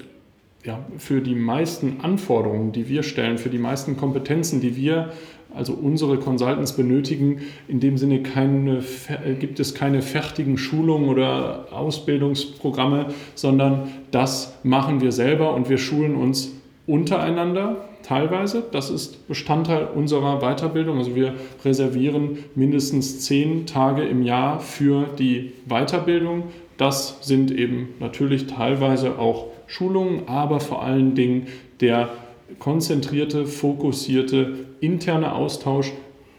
ja, 0.64 0.84
für 0.98 1.20
die 1.20 1.34
meisten 1.34 2.00
Anforderungen, 2.02 2.72
die 2.72 2.88
wir 2.88 3.02
stellen, 3.02 3.38
für 3.38 3.48
die 3.48 3.58
meisten 3.58 3.96
Kompetenzen, 3.96 4.60
die 4.60 4.76
wir, 4.76 5.12
also 5.54 5.72
unsere 5.72 6.18
Consultants 6.18 6.72
benötigen, 6.76 7.40
in 7.68 7.80
dem 7.80 7.96
Sinne 7.96 8.22
keine, 8.22 8.84
äh, 9.24 9.34
gibt 9.34 9.60
es 9.60 9.74
keine 9.74 10.02
fertigen 10.02 10.58
Schulungen 10.58 11.08
oder 11.08 11.68
Ausbildungsprogramme, 11.72 13.06
sondern 13.34 13.88
das 14.10 14.58
machen 14.62 15.00
wir 15.00 15.12
selber 15.12 15.54
und 15.54 15.68
wir 15.70 15.78
schulen 15.78 16.16
uns 16.16 16.52
untereinander 16.88 17.76
teilweise. 18.02 18.64
Das 18.72 18.90
ist 18.90 19.28
Bestandteil 19.28 19.86
unserer 19.94 20.40
Weiterbildung. 20.40 20.98
Also 20.98 21.14
wir 21.14 21.34
reservieren 21.64 22.38
mindestens 22.54 23.20
zehn 23.20 23.66
Tage 23.66 24.02
im 24.02 24.22
Jahr 24.22 24.58
für 24.58 25.06
die 25.18 25.52
Weiterbildung. 25.68 26.44
Das 26.78 27.18
sind 27.20 27.50
eben 27.50 27.90
natürlich 28.00 28.46
teilweise 28.46 29.18
auch 29.18 29.46
Schulungen, 29.66 30.22
aber 30.26 30.60
vor 30.60 30.82
allen 30.82 31.14
Dingen 31.14 31.46
der 31.80 32.08
konzentrierte, 32.58 33.46
fokussierte 33.46 34.54
interne 34.80 35.34
Austausch 35.34 35.92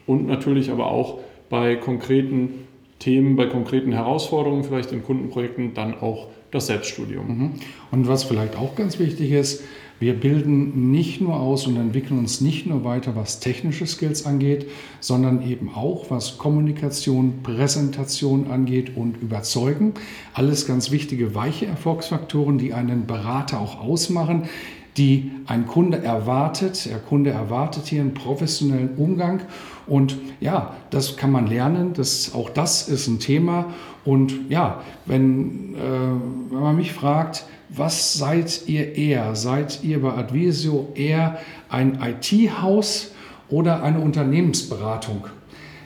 und 0.08 0.27
natürlich 0.27 0.72
aber 0.72 0.89
auch 0.89 1.20
bei 1.50 1.75
konkreten 1.75 2.68
Themen, 2.98 3.36
bei 3.36 3.46
konkreten 3.46 3.91
Herausforderungen, 3.91 4.63
vielleicht 4.63 4.91
in 4.91 5.03
Kundenprojekten, 5.03 5.74
dann 5.75 5.94
auch 5.94 6.27
das 6.51 6.68
Selbststudium. 6.68 7.27
Mhm. 7.27 7.51
Und 7.91 8.08
was 8.08 8.24
vielleicht 8.24 8.58
auch 8.58 8.75
ganz 8.75 8.98
wichtig 8.98 9.32
ist, 9.32 9.63
wir 10.00 10.13
bilden 10.13 10.91
nicht 10.91 11.20
nur 11.20 11.38
aus 11.38 11.68
und 11.68 11.75
entwickeln 11.75 12.20
uns 12.20 12.39
nicht 12.39 12.65
nur 12.65 12.86
weiter, 12.86 13.15
was 13.15 13.41
technische 13.41 13.86
Skills 13.86 14.25
angeht, 14.25 14.68
sondern 15.01 15.41
eben 15.46 15.70
auch, 15.74 16.10
was 16.10 16.38
Kommunikation, 16.38 17.44
Präsentation 17.44 18.50
angeht 18.50 18.96
und 18.96 19.22
Überzeugen. 19.22 19.94
Alles 20.34 20.65
ganz 20.65 20.91
wichtige 20.91 21.36
weiche 21.36 21.65
Erfolgsfaktoren, 21.65 22.58
die 22.58 22.74
einen 22.74 23.08
Berater 23.08 23.60
auch 23.60 23.82
ausmachen, 23.82 24.44
die 24.96 25.32
ein 25.46 25.68
Kunde 25.68 26.01
erwartet. 26.03 26.86
Der 26.86 27.00
Kunde 27.00 27.32
erwartet 27.32 27.88
hier 27.88 28.01
einen 28.01 28.13
professionellen 28.13 28.96
Umgang. 28.96 29.41
Und 29.86 30.18
ja, 30.39 30.75
das 30.91 31.18
kann 31.18 31.32
man 31.32 31.48
lernen. 31.48 31.94
Das, 31.94 32.34
auch 32.34 32.50
das 32.50 32.88
ist 32.88 33.08
ein 33.08 33.20
Thema. 33.20 33.74
Und 34.06 34.50
ja, 34.50 34.82
wenn, 35.06 35.75
äh, 35.75 35.77
wenn 36.51 36.60
man 36.60 36.75
mich 36.75 36.94
fragt, 36.94 37.46
was 37.69 38.15
seid 38.15 38.63
ihr 38.67 38.95
eher? 38.95 39.35
Seid 39.35 39.83
ihr 39.83 40.01
bei 40.01 40.13
Advisio 40.13 40.89
eher 40.95 41.39
ein 41.69 41.99
IT-Haus 42.01 43.11
oder 43.49 43.83
eine 43.83 43.99
Unternehmensberatung? 43.99 45.25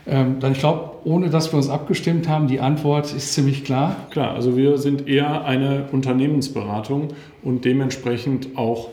Ähm, 0.05 0.39
dann 0.39 0.53
ich 0.53 0.59
glaube, 0.59 0.91
ohne 1.05 1.29
dass 1.29 1.51
wir 1.51 1.57
uns 1.57 1.69
abgestimmt 1.69 2.27
haben, 2.27 2.47
die 2.47 2.59
Antwort 2.59 3.13
ist 3.13 3.33
ziemlich 3.33 3.63
klar. 3.63 3.95
Klar, 4.09 4.33
also 4.33 4.57
wir 4.57 4.77
sind 4.77 5.07
eher 5.07 5.45
eine 5.45 5.87
Unternehmensberatung 5.91 7.09
und 7.41 7.65
dementsprechend 7.65 8.57
auch 8.57 8.89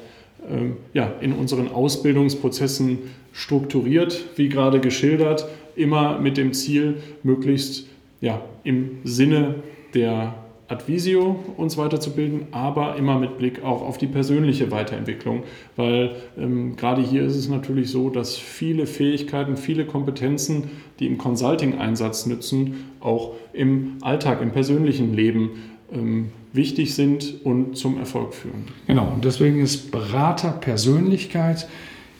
ähm, 0.48 0.76
ja, 0.92 1.12
in 1.20 1.32
unseren 1.32 1.70
Ausbildungsprozessen 1.70 2.98
strukturiert, 3.32 4.24
wie 4.36 4.48
gerade 4.48 4.80
geschildert, 4.80 5.46
immer 5.76 6.18
mit 6.18 6.36
dem 6.36 6.52
Ziel, 6.52 6.96
möglichst 7.22 7.86
ja, 8.20 8.40
im 8.64 8.98
Sinne 9.04 9.56
der 9.94 10.34
Advisio 10.70 11.36
uns 11.56 11.76
weiterzubilden, 11.76 12.46
aber 12.52 12.96
immer 12.96 13.18
mit 13.18 13.38
Blick 13.38 13.64
auch 13.64 13.82
auf 13.82 13.98
die 13.98 14.06
persönliche 14.06 14.70
Weiterentwicklung, 14.70 15.42
weil 15.76 16.12
ähm, 16.38 16.76
gerade 16.76 17.02
hier 17.02 17.24
ist 17.24 17.34
es 17.34 17.48
natürlich 17.48 17.90
so, 17.90 18.08
dass 18.08 18.36
viele 18.36 18.86
Fähigkeiten, 18.86 19.56
viele 19.56 19.84
Kompetenzen, 19.84 20.70
die 21.00 21.06
im 21.06 21.18
Consulting-Einsatz 21.18 22.26
nützen, 22.26 22.84
auch 23.00 23.32
im 23.52 23.98
Alltag, 24.00 24.40
im 24.40 24.52
persönlichen 24.52 25.12
Leben 25.12 25.50
ähm, 25.92 26.30
wichtig 26.52 26.94
sind 26.94 27.44
und 27.44 27.76
zum 27.76 27.98
Erfolg 27.98 28.32
führen. 28.34 28.66
Genau, 28.86 29.12
und 29.12 29.24
deswegen 29.24 29.60
ist 29.60 29.90
Beraterpersönlichkeit 29.90 31.68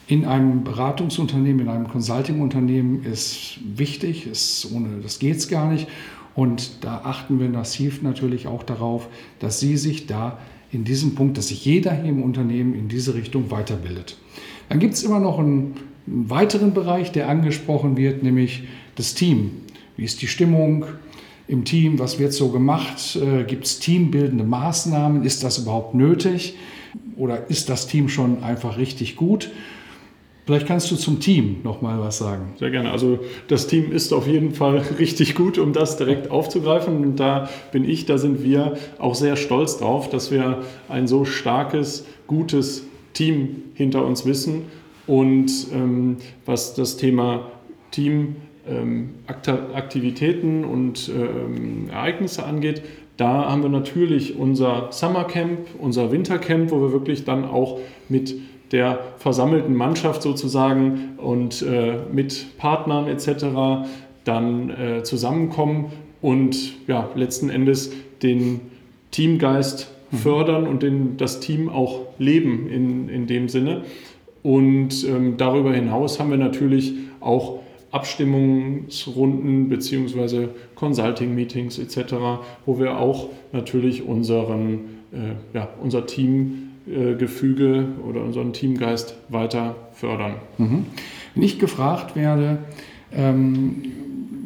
in 0.08 0.24
einem 0.24 0.64
Beratungsunternehmen, 0.64 1.60
in 1.60 1.68
einem 1.68 1.86
Consulting-Unternehmen 1.86 3.04
ist 3.04 3.60
wichtig, 3.76 4.26
ist, 4.26 4.68
ohne 4.74 5.00
das 5.00 5.20
geht 5.20 5.36
es 5.36 5.48
gar 5.48 5.70
nicht. 5.70 5.86
Und 6.34 6.84
da 6.84 7.02
achten 7.04 7.40
wir 7.40 7.48
massiv 7.48 8.02
natürlich 8.02 8.46
auch 8.46 8.62
darauf, 8.62 9.08
dass 9.40 9.60
Sie 9.60 9.76
sich 9.76 10.06
da 10.06 10.38
in 10.72 10.84
diesem 10.84 11.14
Punkt, 11.14 11.36
dass 11.36 11.48
sich 11.48 11.64
jeder 11.64 11.92
hier 11.92 12.10
im 12.10 12.22
Unternehmen 12.22 12.74
in 12.74 12.88
diese 12.88 13.14
Richtung 13.14 13.50
weiterbildet. 13.50 14.16
Dann 14.68 14.78
gibt 14.78 14.94
es 14.94 15.02
immer 15.02 15.18
noch 15.18 15.38
einen, 15.38 15.74
einen 16.06 16.30
weiteren 16.30 16.72
Bereich, 16.72 17.10
der 17.10 17.28
angesprochen 17.28 17.96
wird, 17.96 18.22
nämlich 18.22 18.64
das 18.94 19.14
Team. 19.14 19.50
Wie 19.96 20.04
ist 20.04 20.22
die 20.22 20.28
Stimmung 20.28 20.84
im 21.48 21.64
Team? 21.64 21.98
Was 21.98 22.18
wird 22.18 22.32
so 22.32 22.50
gemacht? 22.50 23.16
Äh, 23.16 23.44
gibt 23.44 23.66
es 23.66 23.80
teambildende 23.80 24.44
Maßnahmen? 24.44 25.24
Ist 25.24 25.42
das 25.42 25.58
überhaupt 25.58 25.94
nötig? 25.94 26.54
Oder 27.16 27.50
ist 27.50 27.68
das 27.68 27.86
Team 27.88 28.08
schon 28.08 28.42
einfach 28.44 28.78
richtig 28.78 29.16
gut? 29.16 29.50
Vielleicht 30.46 30.66
kannst 30.66 30.90
du 30.90 30.96
zum 30.96 31.20
Team 31.20 31.58
noch 31.62 31.80
mal 31.80 32.00
was 32.00 32.18
sagen. 32.18 32.54
Sehr 32.58 32.70
gerne. 32.70 32.90
Also 32.90 33.20
das 33.48 33.66
Team 33.66 33.92
ist 33.92 34.12
auf 34.12 34.26
jeden 34.26 34.52
Fall 34.52 34.78
richtig 34.98 35.34
gut, 35.34 35.58
um 35.58 35.72
das 35.72 35.96
direkt 35.96 36.30
aufzugreifen. 36.30 37.04
Und 37.04 37.16
da 37.16 37.48
bin 37.72 37.88
ich, 37.88 38.06
da 38.06 38.18
sind 38.18 38.42
wir 38.42 38.76
auch 38.98 39.14
sehr 39.14 39.36
stolz 39.36 39.78
drauf, 39.78 40.10
dass 40.10 40.30
wir 40.30 40.62
ein 40.88 41.06
so 41.06 41.24
starkes, 41.24 42.06
gutes 42.26 42.84
Team 43.12 43.62
hinter 43.74 44.04
uns 44.04 44.26
wissen. 44.26 44.62
Und 45.06 45.50
ähm, 45.72 46.16
was 46.46 46.74
das 46.74 46.96
Thema 46.96 47.50
Team 47.90 48.36
ähm, 48.68 49.10
Aktivitäten 49.26 50.64
und 50.64 51.10
ähm, 51.10 51.88
Ereignisse 51.90 52.44
angeht, 52.44 52.82
da 53.16 53.50
haben 53.50 53.62
wir 53.62 53.68
natürlich 53.68 54.38
unser 54.38 54.88
Summercamp, 54.92 55.58
unser 55.78 56.10
Wintercamp, 56.10 56.70
wo 56.70 56.80
wir 56.80 56.92
wirklich 56.92 57.24
dann 57.24 57.44
auch 57.44 57.78
mit 58.08 58.34
der 58.72 59.00
versammelten 59.18 59.74
Mannschaft 59.74 60.22
sozusagen 60.22 61.18
und 61.18 61.62
äh, 61.62 61.96
mit 62.12 62.56
Partnern 62.58 63.08
etc. 63.08 63.88
dann 64.24 64.70
äh, 64.70 65.02
zusammenkommen 65.02 65.86
und 66.22 66.74
ja, 66.86 67.08
letzten 67.14 67.50
Endes 67.50 67.92
den 68.22 68.60
Teamgeist 69.10 69.90
mhm. 70.10 70.16
fördern 70.16 70.66
und 70.66 70.82
den, 70.82 71.16
das 71.16 71.40
Team 71.40 71.68
auch 71.68 72.02
leben 72.18 72.68
in, 72.68 73.08
in 73.08 73.26
dem 73.26 73.48
Sinne. 73.48 73.82
Und 74.42 75.04
ähm, 75.06 75.36
darüber 75.36 75.72
hinaus 75.72 76.18
haben 76.18 76.30
wir 76.30 76.38
natürlich 76.38 76.94
auch 77.20 77.60
Abstimmungsrunden 77.90 79.68
bzw. 79.68 80.48
Consulting-Meetings 80.76 81.78
etc., 81.78 82.14
wo 82.64 82.78
wir 82.78 82.98
auch 82.98 83.28
natürlich 83.52 84.06
unseren, 84.06 85.00
äh, 85.12 85.56
ja, 85.56 85.68
unser 85.82 86.06
Teamgefüge 86.06 86.69
äh, 86.90 87.84
oder 88.06 88.22
unseren 88.22 88.52
Teamgeist 88.52 89.14
weiter 89.28 89.76
fördern. 89.92 90.36
Mhm. 90.58 90.86
Wenn 91.34 91.42
ich 91.42 91.58
gefragt 91.58 92.16
werde, 92.16 92.58
ähm, 93.12 93.82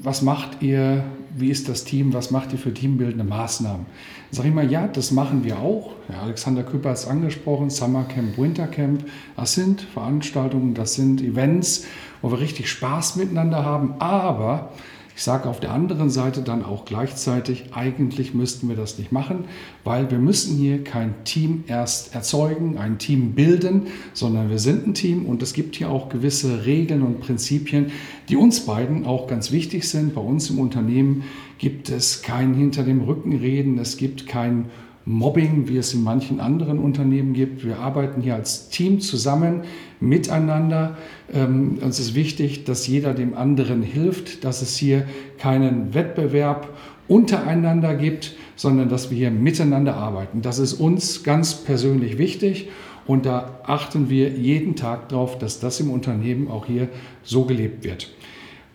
was 0.03 0.23
macht 0.23 0.63
ihr, 0.63 1.05
wie 1.37 1.51
ist 1.51 1.69
das 1.69 1.85
Team, 1.85 2.13
was 2.13 2.31
macht 2.31 2.53
ihr 2.53 2.59
für 2.59 2.73
teambildende 2.73 3.25
Maßnahmen? 3.25 3.87
Sage 4.31 4.49
ich 4.49 4.55
mal, 4.55 4.71
ja, 4.71 4.89
das 4.89 5.11
machen 5.13 5.45
wir 5.45 5.59
auch. 5.59 5.93
Ja, 6.09 6.23
Alexander 6.23 6.63
Küpper 6.63 6.91
hat 6.91 6.97
es 6.97 7.07
angesprochen, 7.07 7.71
Summercamp, 7.71 8.37
Wintercamp, 8.37 9.05
das 9.37 9.55
sind 9.55 9.81
Veranstaltungen, 9.81 10.75
das 10.75 10.95
sind 10.95 11.23
Events, 11.23 11.87
wo 12.21 12.31
wir 12.31 12.41
richtig 12.41 12.69
Spaß 12.69 13.17
miteinander 13.17 13.65
haben. 13.65 13.95
Aber 14.01 14.73
ich 15.17 15.23
sage 15.23 15.49
auf 15.49 15.61
der 15.61 15.73
anderen 15.73 16.11
Seite 16.11 16.43
dann 16.43 16.65
auch 16.65 16.85
gleichzeitig, 16.85 17.67
eigentlich 17.73 18.35
müssten 18.35 18.69
wir 18.69 18.75
das 18.75 18.99
nicht 18.99 19.13
machen, 19.13 19.45
weil 19.85 20.11
wir 20.11 20.19
müssen 20.19 20.57
hier 20.57 20.83
kein 20.83 21.15
Team 21.25 21.63
erst 21.69 22.17
erzeugen, 22.17 22.79
ein 22.79 22.99
Team 22.99 23.33
bilden, 23.33 23.87
sondern 24.13 24.51
wir 24.51 24.59
sind 24.59 24.89
ein 24.89 24.95
Team 24.95 25.27
und 25.27 25.41
es 25.41 25.53
gibt 25.53 25.77
hier 25.77 25.89
auch 25.89 26.09
gewisse 26.09 26.67
Regeln 26.67 27.03
und 27.03 27.21
Prinzipien, 27.21 27.93
die 28.29 28.37
uns 28.37 28.67
beiden 28.67 29.07
auch 29.07 29.29
ganz 29.29 29.53
wichtig 29.53 29.89
sind. 29.89 30.17
Bei 30.17 30.21
uns 30.21 30.51
im 30.51 30.59
Unternehmen 30.59 31.23
gibt 31.59 31.91
es 31.91 32.23
kein 32.23 32.55
hinter 32.55 32.83
dem 32.83 33.01
Rücken 33.03 33.37
reden, 33.37 33.79
es 33.79 33.97
gibt 33.97 34.27
kein 34.27 34.71
Mobbing, 35.07 35.69
wie 35.69 35.77
es 35.77 35.93
in 35.93 36.03
manchen 36.03 36.41
anderen 36.41 36.79
Unternehmen 36.79 37.35
gibt. 37.35 37.65
Wir 37.65 37.79
arbeiten 37.79 38.23
hier 38.23 38.35
als 38.35 38.71
Team 38.71 39.01
zusammen, 39.01 39.63
miteinander. 40.01 40.97
Ähm, 41.33 41.79
uns 41.83 41.99
ist 42.01 42.15
wichtig, 42.15 42.65
dass 42.65 42.87
jeder 42.87 43.13
dem 43.13 43.35
anderen 43.35 43.83
hilft, 43.83 44.45
dass 44.45 44.63
es 44.63 44.77
hier 44.77 45.07
keinen 45.39 45.93
Wettbewerb 45.95 46.69
untereinander 47.07 47.95
gibt, 47.95 48.35
sondern 48.57 48.89
dass 48.89 49.11
wir 49.11 49.19
hier 49.19 49.31
miteinander 49.31 49.97
arbeiten. 49.97 50.41
Das 50.41 50.59
ist 50.59 50.75
uns 50.75 51.23
ganz 51.23 51.55
persönlich 51.55 52.17
wichtig 52.17 52.71
und 53.07 53.27
da 53.27 53.61
achten 53.65 54.09
wir 54.09 54.31
jeden 54.31 54.77
Tag 54.77 55.11
darauf, 55.11 55.39
dass 55.39 55.61
das 55.61 55.81
im 55.81 55.91
Unternehmen 55.91 56.49
auch 56.49 56.67
hier 56.67 56.89
so 57.23 57.45
gelebt 57.45 57.85
wird. 57.85 58.11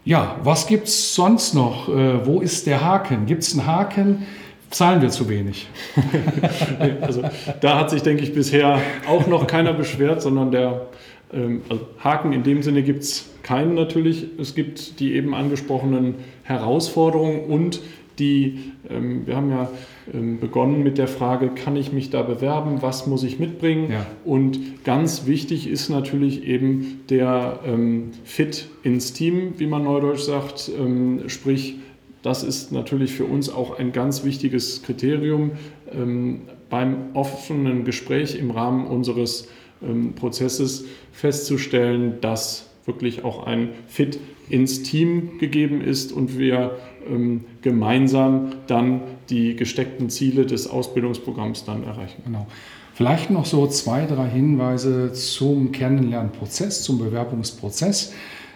Ja, 0.06 0.38
was 0.44 0.68
gibt 0.68 0.88
es 0.88 1.14
sonst 1.16 1.54
noch? 1.54 1.90
Äh, 1.90 2.26
wo 2.26 2.40
ist 2.40 2.68
der 2.68 2.84
Haken? 2.84 3.26
Gibt 3.26 3.44
es 3.44 3.54
einen 3.58 3.68
Haken? 3.68 4.24
Zahlen 4.70 5.02
wir 5.02 5.10
zu 5.10 5.30
wenig. 5.30 5.68
also 7.02 7.24
da 7.62 7.80
hat 7.80 7.90
sich, 7.90 8.02
denke 8.02 8.24
ich, 8.24 8.34
bisher 8.34 8.82
auch 9.08 9.28
noch 9.28 9.48
keiner 9.48 9.74
beschwert, 9.74 10.22
sondern 10.22 10.52
der 10.52 10.88
ähm, 11.34 11.62
also 11.70 11.88
Haken 12.04 12.34
in 12.34 12.44
dem 12.44 12.62
Sinne 12.62 12.84
gibt 12.84 13.04
es 13.04 13.30
keinen 13.44 13.76
natürlich. 13.76 14.28
Es 14.40 14.56
gibt 14.56 15.00
die 15.00 15.14
eben 15.14 15.34
angesprochenen 15.34 16.16
Herausforderungen 16.44 17.42
und 17.42 17.82
die, 18.20 18.60
ähm, 18.90 19.26
wir 19.26 19.38
haben 19.38 19.50
ja 19.50 19.70
ähm, 20.14 20.40
begonnen 20.40 20.84
mit 20.84 20.98
der 20.98 21.08
Frage, 21.08 21.50
kann 21.50 21.76
ich 21.78 21.94
mich 21.94 22.10
da 22.10 22.22
bewerben, 22.22 22.82
was 22.82 23.08
muss 23.08 23.24
ich 23.24 23.40
mitbringen? 23.40 23.92
Ja. 23.92 24.06
Und 24.26 24.84
ganz 24.84 25.26
wichtig 25.26 25.70
ist 25.70 25.90
natürlich 25.90 26.44
eben 26.46 27.02
der 27.10 27.60
ähm, 27.66 28.12
Fit 28.26 28.68
ins 28.84 29.14
Team, 29.14 29.54
wie 29.58 29.68
man 29.68 29.86
neudeutsch 29.86 30.22
sagt, 30.22 30.70
ähm, 30.78 31.24
sprich 31.28 31.76
das 32.22 32.44
ist 32.44 32.72
natürlich 32.72 33.14
für 33.14 33.26
uns 33.26 33.50
auch 33.50 33.78
ein 33.78 33.92
ganz 33.92 34.24
wichtiges 34.24 34.84
Kriterium 34.84 35.52
ähm, 35.92 36.42
beim 36.70 37.16
offenen 37.16 37.86
Gespräch 37.86 38.36
im 38.36 38.52
Rahmen 38.52 38.88
unseres 38.88 39.48
ähm, 39.82 40.14
Prozesses 40.14 40.86
festzustellen, 41.12 42.20
dass 42.22 42.70
wirklich 42.86 43.24
auch 43.24 43.46
ein 43.46 43.70
Fit 43.88 44.20
ins 44.50 44.84
Team 44.84 45.38
gegeben 45.40 45.82
ist 45.82 46.12
und 46.12 46.38
wir 46.38 46.78
ähm, 47.08 47.46
gemeinsam 47.62 48.54
dann 48.68 49.02
die 49.30 49.56
gesteckten 49.56 50.10
Ziele 50.10 50.46
des 50.46 50.68
Ausbildungsprogramms 50.68 51.66
dann 51.66 51.84
erreichen. 51.84 52.24
Genau. 52.26 52.48
Vielleicht 52.94 53.30
noch 53.30 53.46
so 53.46 53.66
zwei, 53.68 54.06
drei 54.06 54.28
Hinweise 54.28 55.14
zum 55.14 55.72
Kennenlernprozess, 55.72 56.84
zum 56.84 56.98
Bewerbungsprozess. 57.00 58.12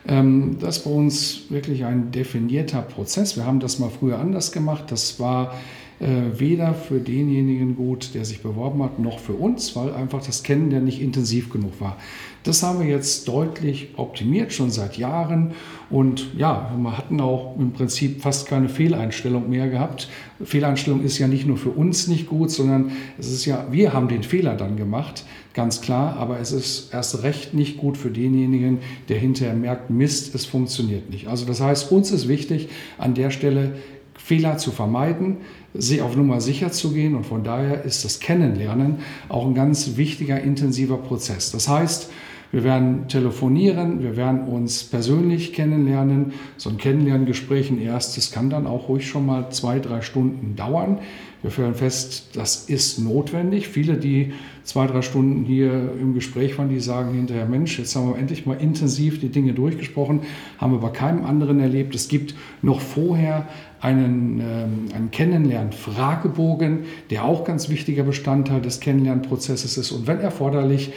Ähm, 0.08 0.58
das 0.60 0.78
ist 0.78 0.84
bei 0.84 0.92
uns 0.92 1.44
wirklich 1.50 1.86
ein 1.86 2.12
definierter 2.12 2.82
Prozess. 2.82 3.38
Wir 3.38 3.46
haben 3.46 3.60
das 3.60 3.80
mal 3.80 3.90
früher 3.90 4.20
anders 4.20 4.52
gemacht. 4.52 4.86
Das 4.90 5.20
war 5.20 5.54
äh, 6.00 6.40
weder 6.40 6.74
für 6.74 7.00
denjenigen 7.00 7.76
gut, 7.76 8.14
der 8.14 8.26
sich 8.26 8.42
beworben 8.42 8.84
hat, 8.84 9.00
noch 9.00 9.20
für 9.20 9.34
uns, 9.34 9.76
weil 9.76 9.94
einfach 9.94 10.26
das 10.26 10.44
Kennen 10.44 10.84
nicht 10.84 11.02
intensiv 11.02 11.50
genug 11.50 11.80
war. 11.80 11.98
Das 12.44 12.62
haben 12.62 12.82
wir 12.82 12.88
jetzt 12.88 13.30
deutlich 13.30 13.90
optimiert, 13.96 14.52
schon 14.52 14.70
seit 14.70 14.98
Jahren. 14.98 15.54
Und 15.90 16.38
ja, 16.38 16.72
wir 16.78 16.98
hatten 16.98 17.22
auch 17.22 17.56
im 17.58 17.72
Prinzip 17.72 18.22
fast 18.22 18.48
keine 18.48 18.68
Fehleinstellung 18.68 19.50
mehr 19.50 19.70
gehabt. 19.70 20.10
Fehleinstellung 20.44 21.04
ist 21.04 21.18
ja 21.20 21.28
nicht 21.28 21.48
nur 21.48 21.56
für 21.56 21.70
uns 21.70 22.08
nicht 22.08 22.28
gut, 22.28 22.52
sondern 22.52 22.92
es 23.18 23.32
ist 23.32 23.46
ja, 23.46 23.68
wir 23.72 23.94
haben 23.94 24.10
den 24.10 24.24
Fehler 24.24 24.56
dann 24.56 24.76
gemacht, 24.76 25.24
ganz 25.54 25.80
klar. 25.80 26.18
Aber 26.18 26.40
es 26.40 26.52
ist 26.52 26.94
erst 26.94 27.24
recht 27.24 27.54
nicht 27.54 27.78
gut 27.78 27.98
für 27.98 28.10
denjenigen, 28.10 28.80
der 29.08 29.20
hinterher 29.20 29.56
merkt, 29.56 29.90
Mist, 29.90 30.36
es 30.36 30.46
funktioniert 30.46 31.10
nicht. 31.10 31.28
Also 31.28 31.46
das 31.46 31.62
heißt, 31.62 31.92
uns 31.94 32.12
ist 32.12 32.28
wichtig, 32.28 32.68
an 32.98 33.14
der 33.14 33.30
Stelle 33.30 33.78
Fehler 34.16 34.58
zu 34.58 34.72
vermeiden, 34.72 35.38
sie 35.74 36.02
auf 36.02 36.16
Nummer 36.16 36.42
sicher 36.42 36.72
zu 36.72 36.92
gehen. 36.92 37.16
Und 37.16 37.26
von 37.26 37.44
daher 37.44 37.84
ist 37.84 38.04
das 38.04 38.20
Kennenlernen 38.20 38.98
auch 39.30 39.46
ein 39.46 39.54
ganz 39.54 39.96
wichtiger, 39.96 40.42
intensiver 40.42 40.98
Prozess. 40.98 41.52
Das 41.52 41.68
heißt, 41.68 42.10
wir 42.54 42.64
werden 42.64 43.08
telefonieren, 43.08 44.04
wir 44.04 44.16
werden 44.16 44.42
uns 44.42 44.84
persönlich 44.84 45.54
kennenlernen. 45.54 46.34
So 46.56 46.70
ein 46.70 46.78
Kennenlerngespräch, 46.78 47.72
ein 47.72 47.82
erstes, 47.82 48.32
kann 48.32 48.52
dann 48.52 48.68
auch 48.68 48.90
ruhig 48.90 49.08
schon 49.08 49.26
mal 49.26 49.50
zwei, 49.50 49.80
drei 49.80 50.02
Stunden 50.02 50.56
dauern. 50.56 51.00
Wir 51.42 51.50
stellen 51.50 51.74
fest, 51.74 52.30
das 52.36 52.70
ist 52.70 53.00
notwendig. 53.00 53.68
Viele, 53.68 53.98
die 53.98 54.34
zwei, 54.64 54.86
drei 54.86 55.02
Stunden 55.02 55.46
hier 55.46 55.72
im 56.00 56.14
Gespräch 56.14 56.56
waren, 56.60 56.70
die 56.70 56.80
sagen 56.80 57.16
hinterher, 57.16 57.48
Mensch, 57.48 57.80
jetzt 57.80 57.96
haben 57.96 58.10
wir 58.10 58.20
endlich 58.20 58.46
mal 58.46 58.58
intensiv 58.62 59.20
die 59.20 59.30
Dinge 59.30 59.54
durchgesprochen, 59.54 60.20
haben 60.60 60.74
wir 60.74 60.80
bei 60.80 60.90
keinem 60.90 61.26
anderen 61.26 61.60
erlebt. 61.60 61.96
Es 61.96 62.08
gibt 62.08 62.36
noch 62.62 62.82
vorher 62.82 63.48
einen, 63.82 64.40
ähm, 64.40 64.96
einen 64.96 65.10
Kennenlern-Fragebogen, 65.10 66.84
der 67.10 67.26
auch 67.26 67.46
ganz 67.46 67.70
wichtiger 67.70 68.04
Bestandteil 68.04 68.62
des 68.62 68.80
Kennenlernprozesses 68.80 69.76
ist. 69.76 69.92
Und 69.92 70.06
wenn 70.06 70.20
erforderlich, 70.20 70.94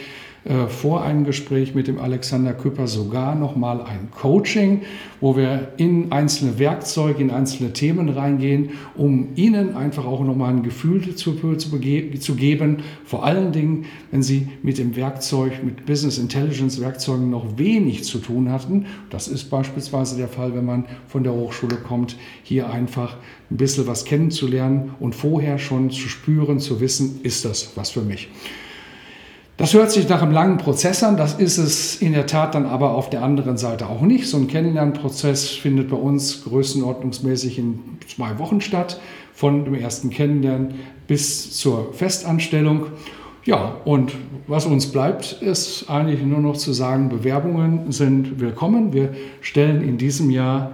äh, 0.47 0.67
vor 0.67 1.03
einem 1.03 1.25
Gespräch 1.25 1.75
mit 1.75 1.87
dem 1.87 1.99
Alexander 1.99 2.53
Küpper 2.53 2.87
sogar 2.87 3.35
nochmal 3.35 3.81
ein 3.81 4.09
Coaching, 4.11 4.83
wo 5.19 5.35
wir 5.35 5.73
in 5.75 6.13
einzelne 6.13 6.57
Werkzeuge, 6.57 7.21
in 7.21 7.31
einzelne 7.31 7.73
Themen 7.73 8.07
reingehen, 8.07 8.69
um 8.95 9.29
Ihnen 9.35 9.75
einfach 9.75 10.05
auch 10.05 10.23
nochmal 10.23 10.53
ein 10.53 10.63
Gefühl 10.63 11.15
zu, 11.15 11.33
zu, 11.33 11.55
zu 11.57 12.35
geben. 12.35 12.77
Vor 13.03 13.25
allen 13.25 13.51
Dingen, 13.51 13.85
wenn 14.11 14.23
Sie 14.23 14.47
mit 14.63 14.77
dem 14.77 14.95
Werkzeug, 14.95 15.63
mit 15.65 15.85
Business 15.85 16.17
Intelligence 16.17 16.79
Werkzeugen 16.79 17.29
noch 17.29 17.57
wenig 17.57 18.05
zu 18.05 18.19
tun 18.19 18.49
hatten. 18.49 18.85
Das 19.09 19.27
ist 19.27 19.49
beispielsweise 19.49 20.15
der 20.15 20.29
Fall, 20.29 20.55
wenn 20.55 20.65
man 20.65 20.85
von 21.07 21.23
der 21.23 21.33
Hochschule 21.33 21.75
kommt, 21.75 22.15
hier 22.43 22.69
einfach 22.69 23.17
ein 23.51 23.57
bisschen 23.57 23.85
was 23.85 24.05
kennenzulernen 24.05 24.91
und 25.01 25.13
vorher 25.13 25.59
schon 25.59 25.89
zu 25.89 26.07
spüren, 26.07 26.59
zu 26.59 26.79
wissen, 26.79 27.19
ist 27.23 27.43
das 27.43 27.73
was 27.75 27.89
für 27.89 28.01
mich. 28.01 28.29
Das 29.57 29.73
hört 29.73 29.89
sich 29.89 30.07
nach 30.07 30.21
einem 30.21 30.33
langen 30.33 30.57
Prozess 30.57 31.03
an, 31.03 31.17
das 31.17 31.33
ist 31.33 31.57
es 31.57 31.99
in 31.99 32.13
der 32.13 32.27
Tat 32.27 32.53
dann 32.53 32.67
aber 32.67 32.93
auf 32.93 33.09
der 33.09 33.23
anderen 33.23 33.57
Seite 33.57 33.87
auch 33.87 34.01
nicht. 34.01 34.27
So 34.27 34.37
ein 34.37 34.47
Kennenlernprozess 34.47 35.49
findet 35.49 35.89
bei 35.89 35.97
uns 35.97 36.43
größenordnungsmäßig 36.43 37.57
in 37.57 37.79
zwei 38.07 38.37
Wochen 38.37 38.61
statt, 38.61 39.01
von 39.33 39.65
dem 39.65 39.73
ersten 39.73 40.11
Kennenlernen 40.11 40.75
bis 41.07 41.57
zur 41.57 41.91
Festanstellung. 41.93 42.85
Ja, 43.45 43.77
und 43.83 44.13
was 44.45 44.67
uns 44.67 44.91
bleibt, 44.91 45.41
ist 45.41 45.89
eigentlich 45.89 46.21
nur 46.21 46.39
noch 46.39 46.57
zu 46.57 46.71
sagen, 46.71 47.09
Bewerbungen 47.09 47.91
sind 47.91 48.39
willkommen. 48.39 48.93
Wir 48.93 49.15
stellen 49.41 49.81
in 49.81 49.97
diesem 49.97 50.29
Jahr 50.29 50.73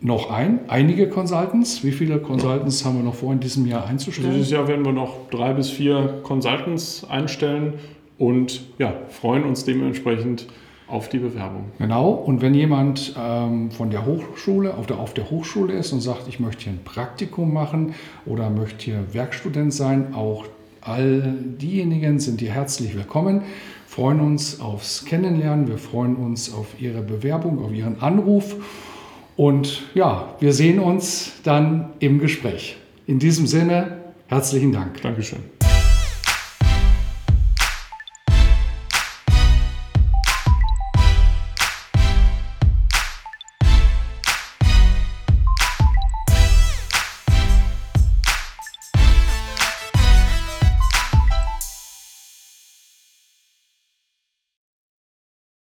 noch 0.00 0.30
ein, 0.30 0.60
einige 0.68 1.08
Consultants. 1.08 1.82
Wie 1.82 1.92
viele 1.92 2.18
Consultants 2.18 2.84
haben 2.84 2.98
wir 2.98 3.02
noch 3.02 3.14
vor, 3.16 3.32
in 3.32 3.40
diesem 3.40 3.66
Jahr 3.66 3.86
einzustellen? 3.86 4.32
Dieses 4.32 4.50
Jahr 4.50 4.68
werden 4.68 4.84
wir 4.84 4.92
noch 4.92 5.28
drei 5.30 5.54
bis 5.54 5.70
vier 5.70 6.20
Consultants 6.22 7.04
einstellen 7.08 7.74
und 8.18 8.62
ja, 8.78 8.94
freuen 9.08 9.44
uns 9.44 9.64
dementsprechend 9.64 10.46
auf 10.92 11.08
die 11.08 11.18
Bewerbung. 11.18 11.72
Genau, 11.78 12.10
und 12.10 12.42
wenn 12.42 12.54
jemand 12.54 13.14
ähm, 13.18 13.70
von 13.70 13.90
der 13.90 14.04
Hochschule 14.04 14.74
auf 14.74 14.86
der, 14.86 14.98
auf 14.98 15.14
der 15.14 15.30
Hochschule 15.30 15.72
ist 15.72 15.92
und 15.92 16.00
sagt, 16.00 16.28
ich 16.28 16.38
möchte 16.38 16.64
hier 16.64 16.72
ein 16.74 16.84
Praktikum 16.84 17.52
machen 17.52 17.94
oder 18.26 18.50
möchte 18.50 18.84
hier 18.84 19.14
Werkstudent 19.14 19.72
sein, 19.72 20.14
auch 20.14 20.44
all 20.82 21.34
diejenigen 21.60 22.18
sind 22.18 22.40
hier 22.40 22.52
herzlich 22.52 22.94
willkommen. 22.94 23.42
Freuen 23.86 24.20
uns 24.20 24.60
aufs 24.60 25.04
Kennenlernen, 25.04 25.68
wir 25.68 25.78
freuen 25.78 26.16
uns 26.16 26.52
auf 26.52 26.80
Ihre 26.80 27.02
Bewerbung, 27.02 27.64
auf 27.64 27.72
Ihren 27.72 28.00
Anruf 28.02 28.56
und 29.36 29.82
ja, 29.94 30.34
wir 30.40 30.52
sehen 30.52 30.78
uns 30.78 31.40
dann 31.42 31.90
im 32.00 32.18
Gespräch. 32.18 32.76
In 33.06 33.18
diesem 33.18 33.46
Sinne, 33.46 33.98
herzlichen 34.28 34.72
Dank. 34.72 35.00
Dankeschön. 35.02 35.61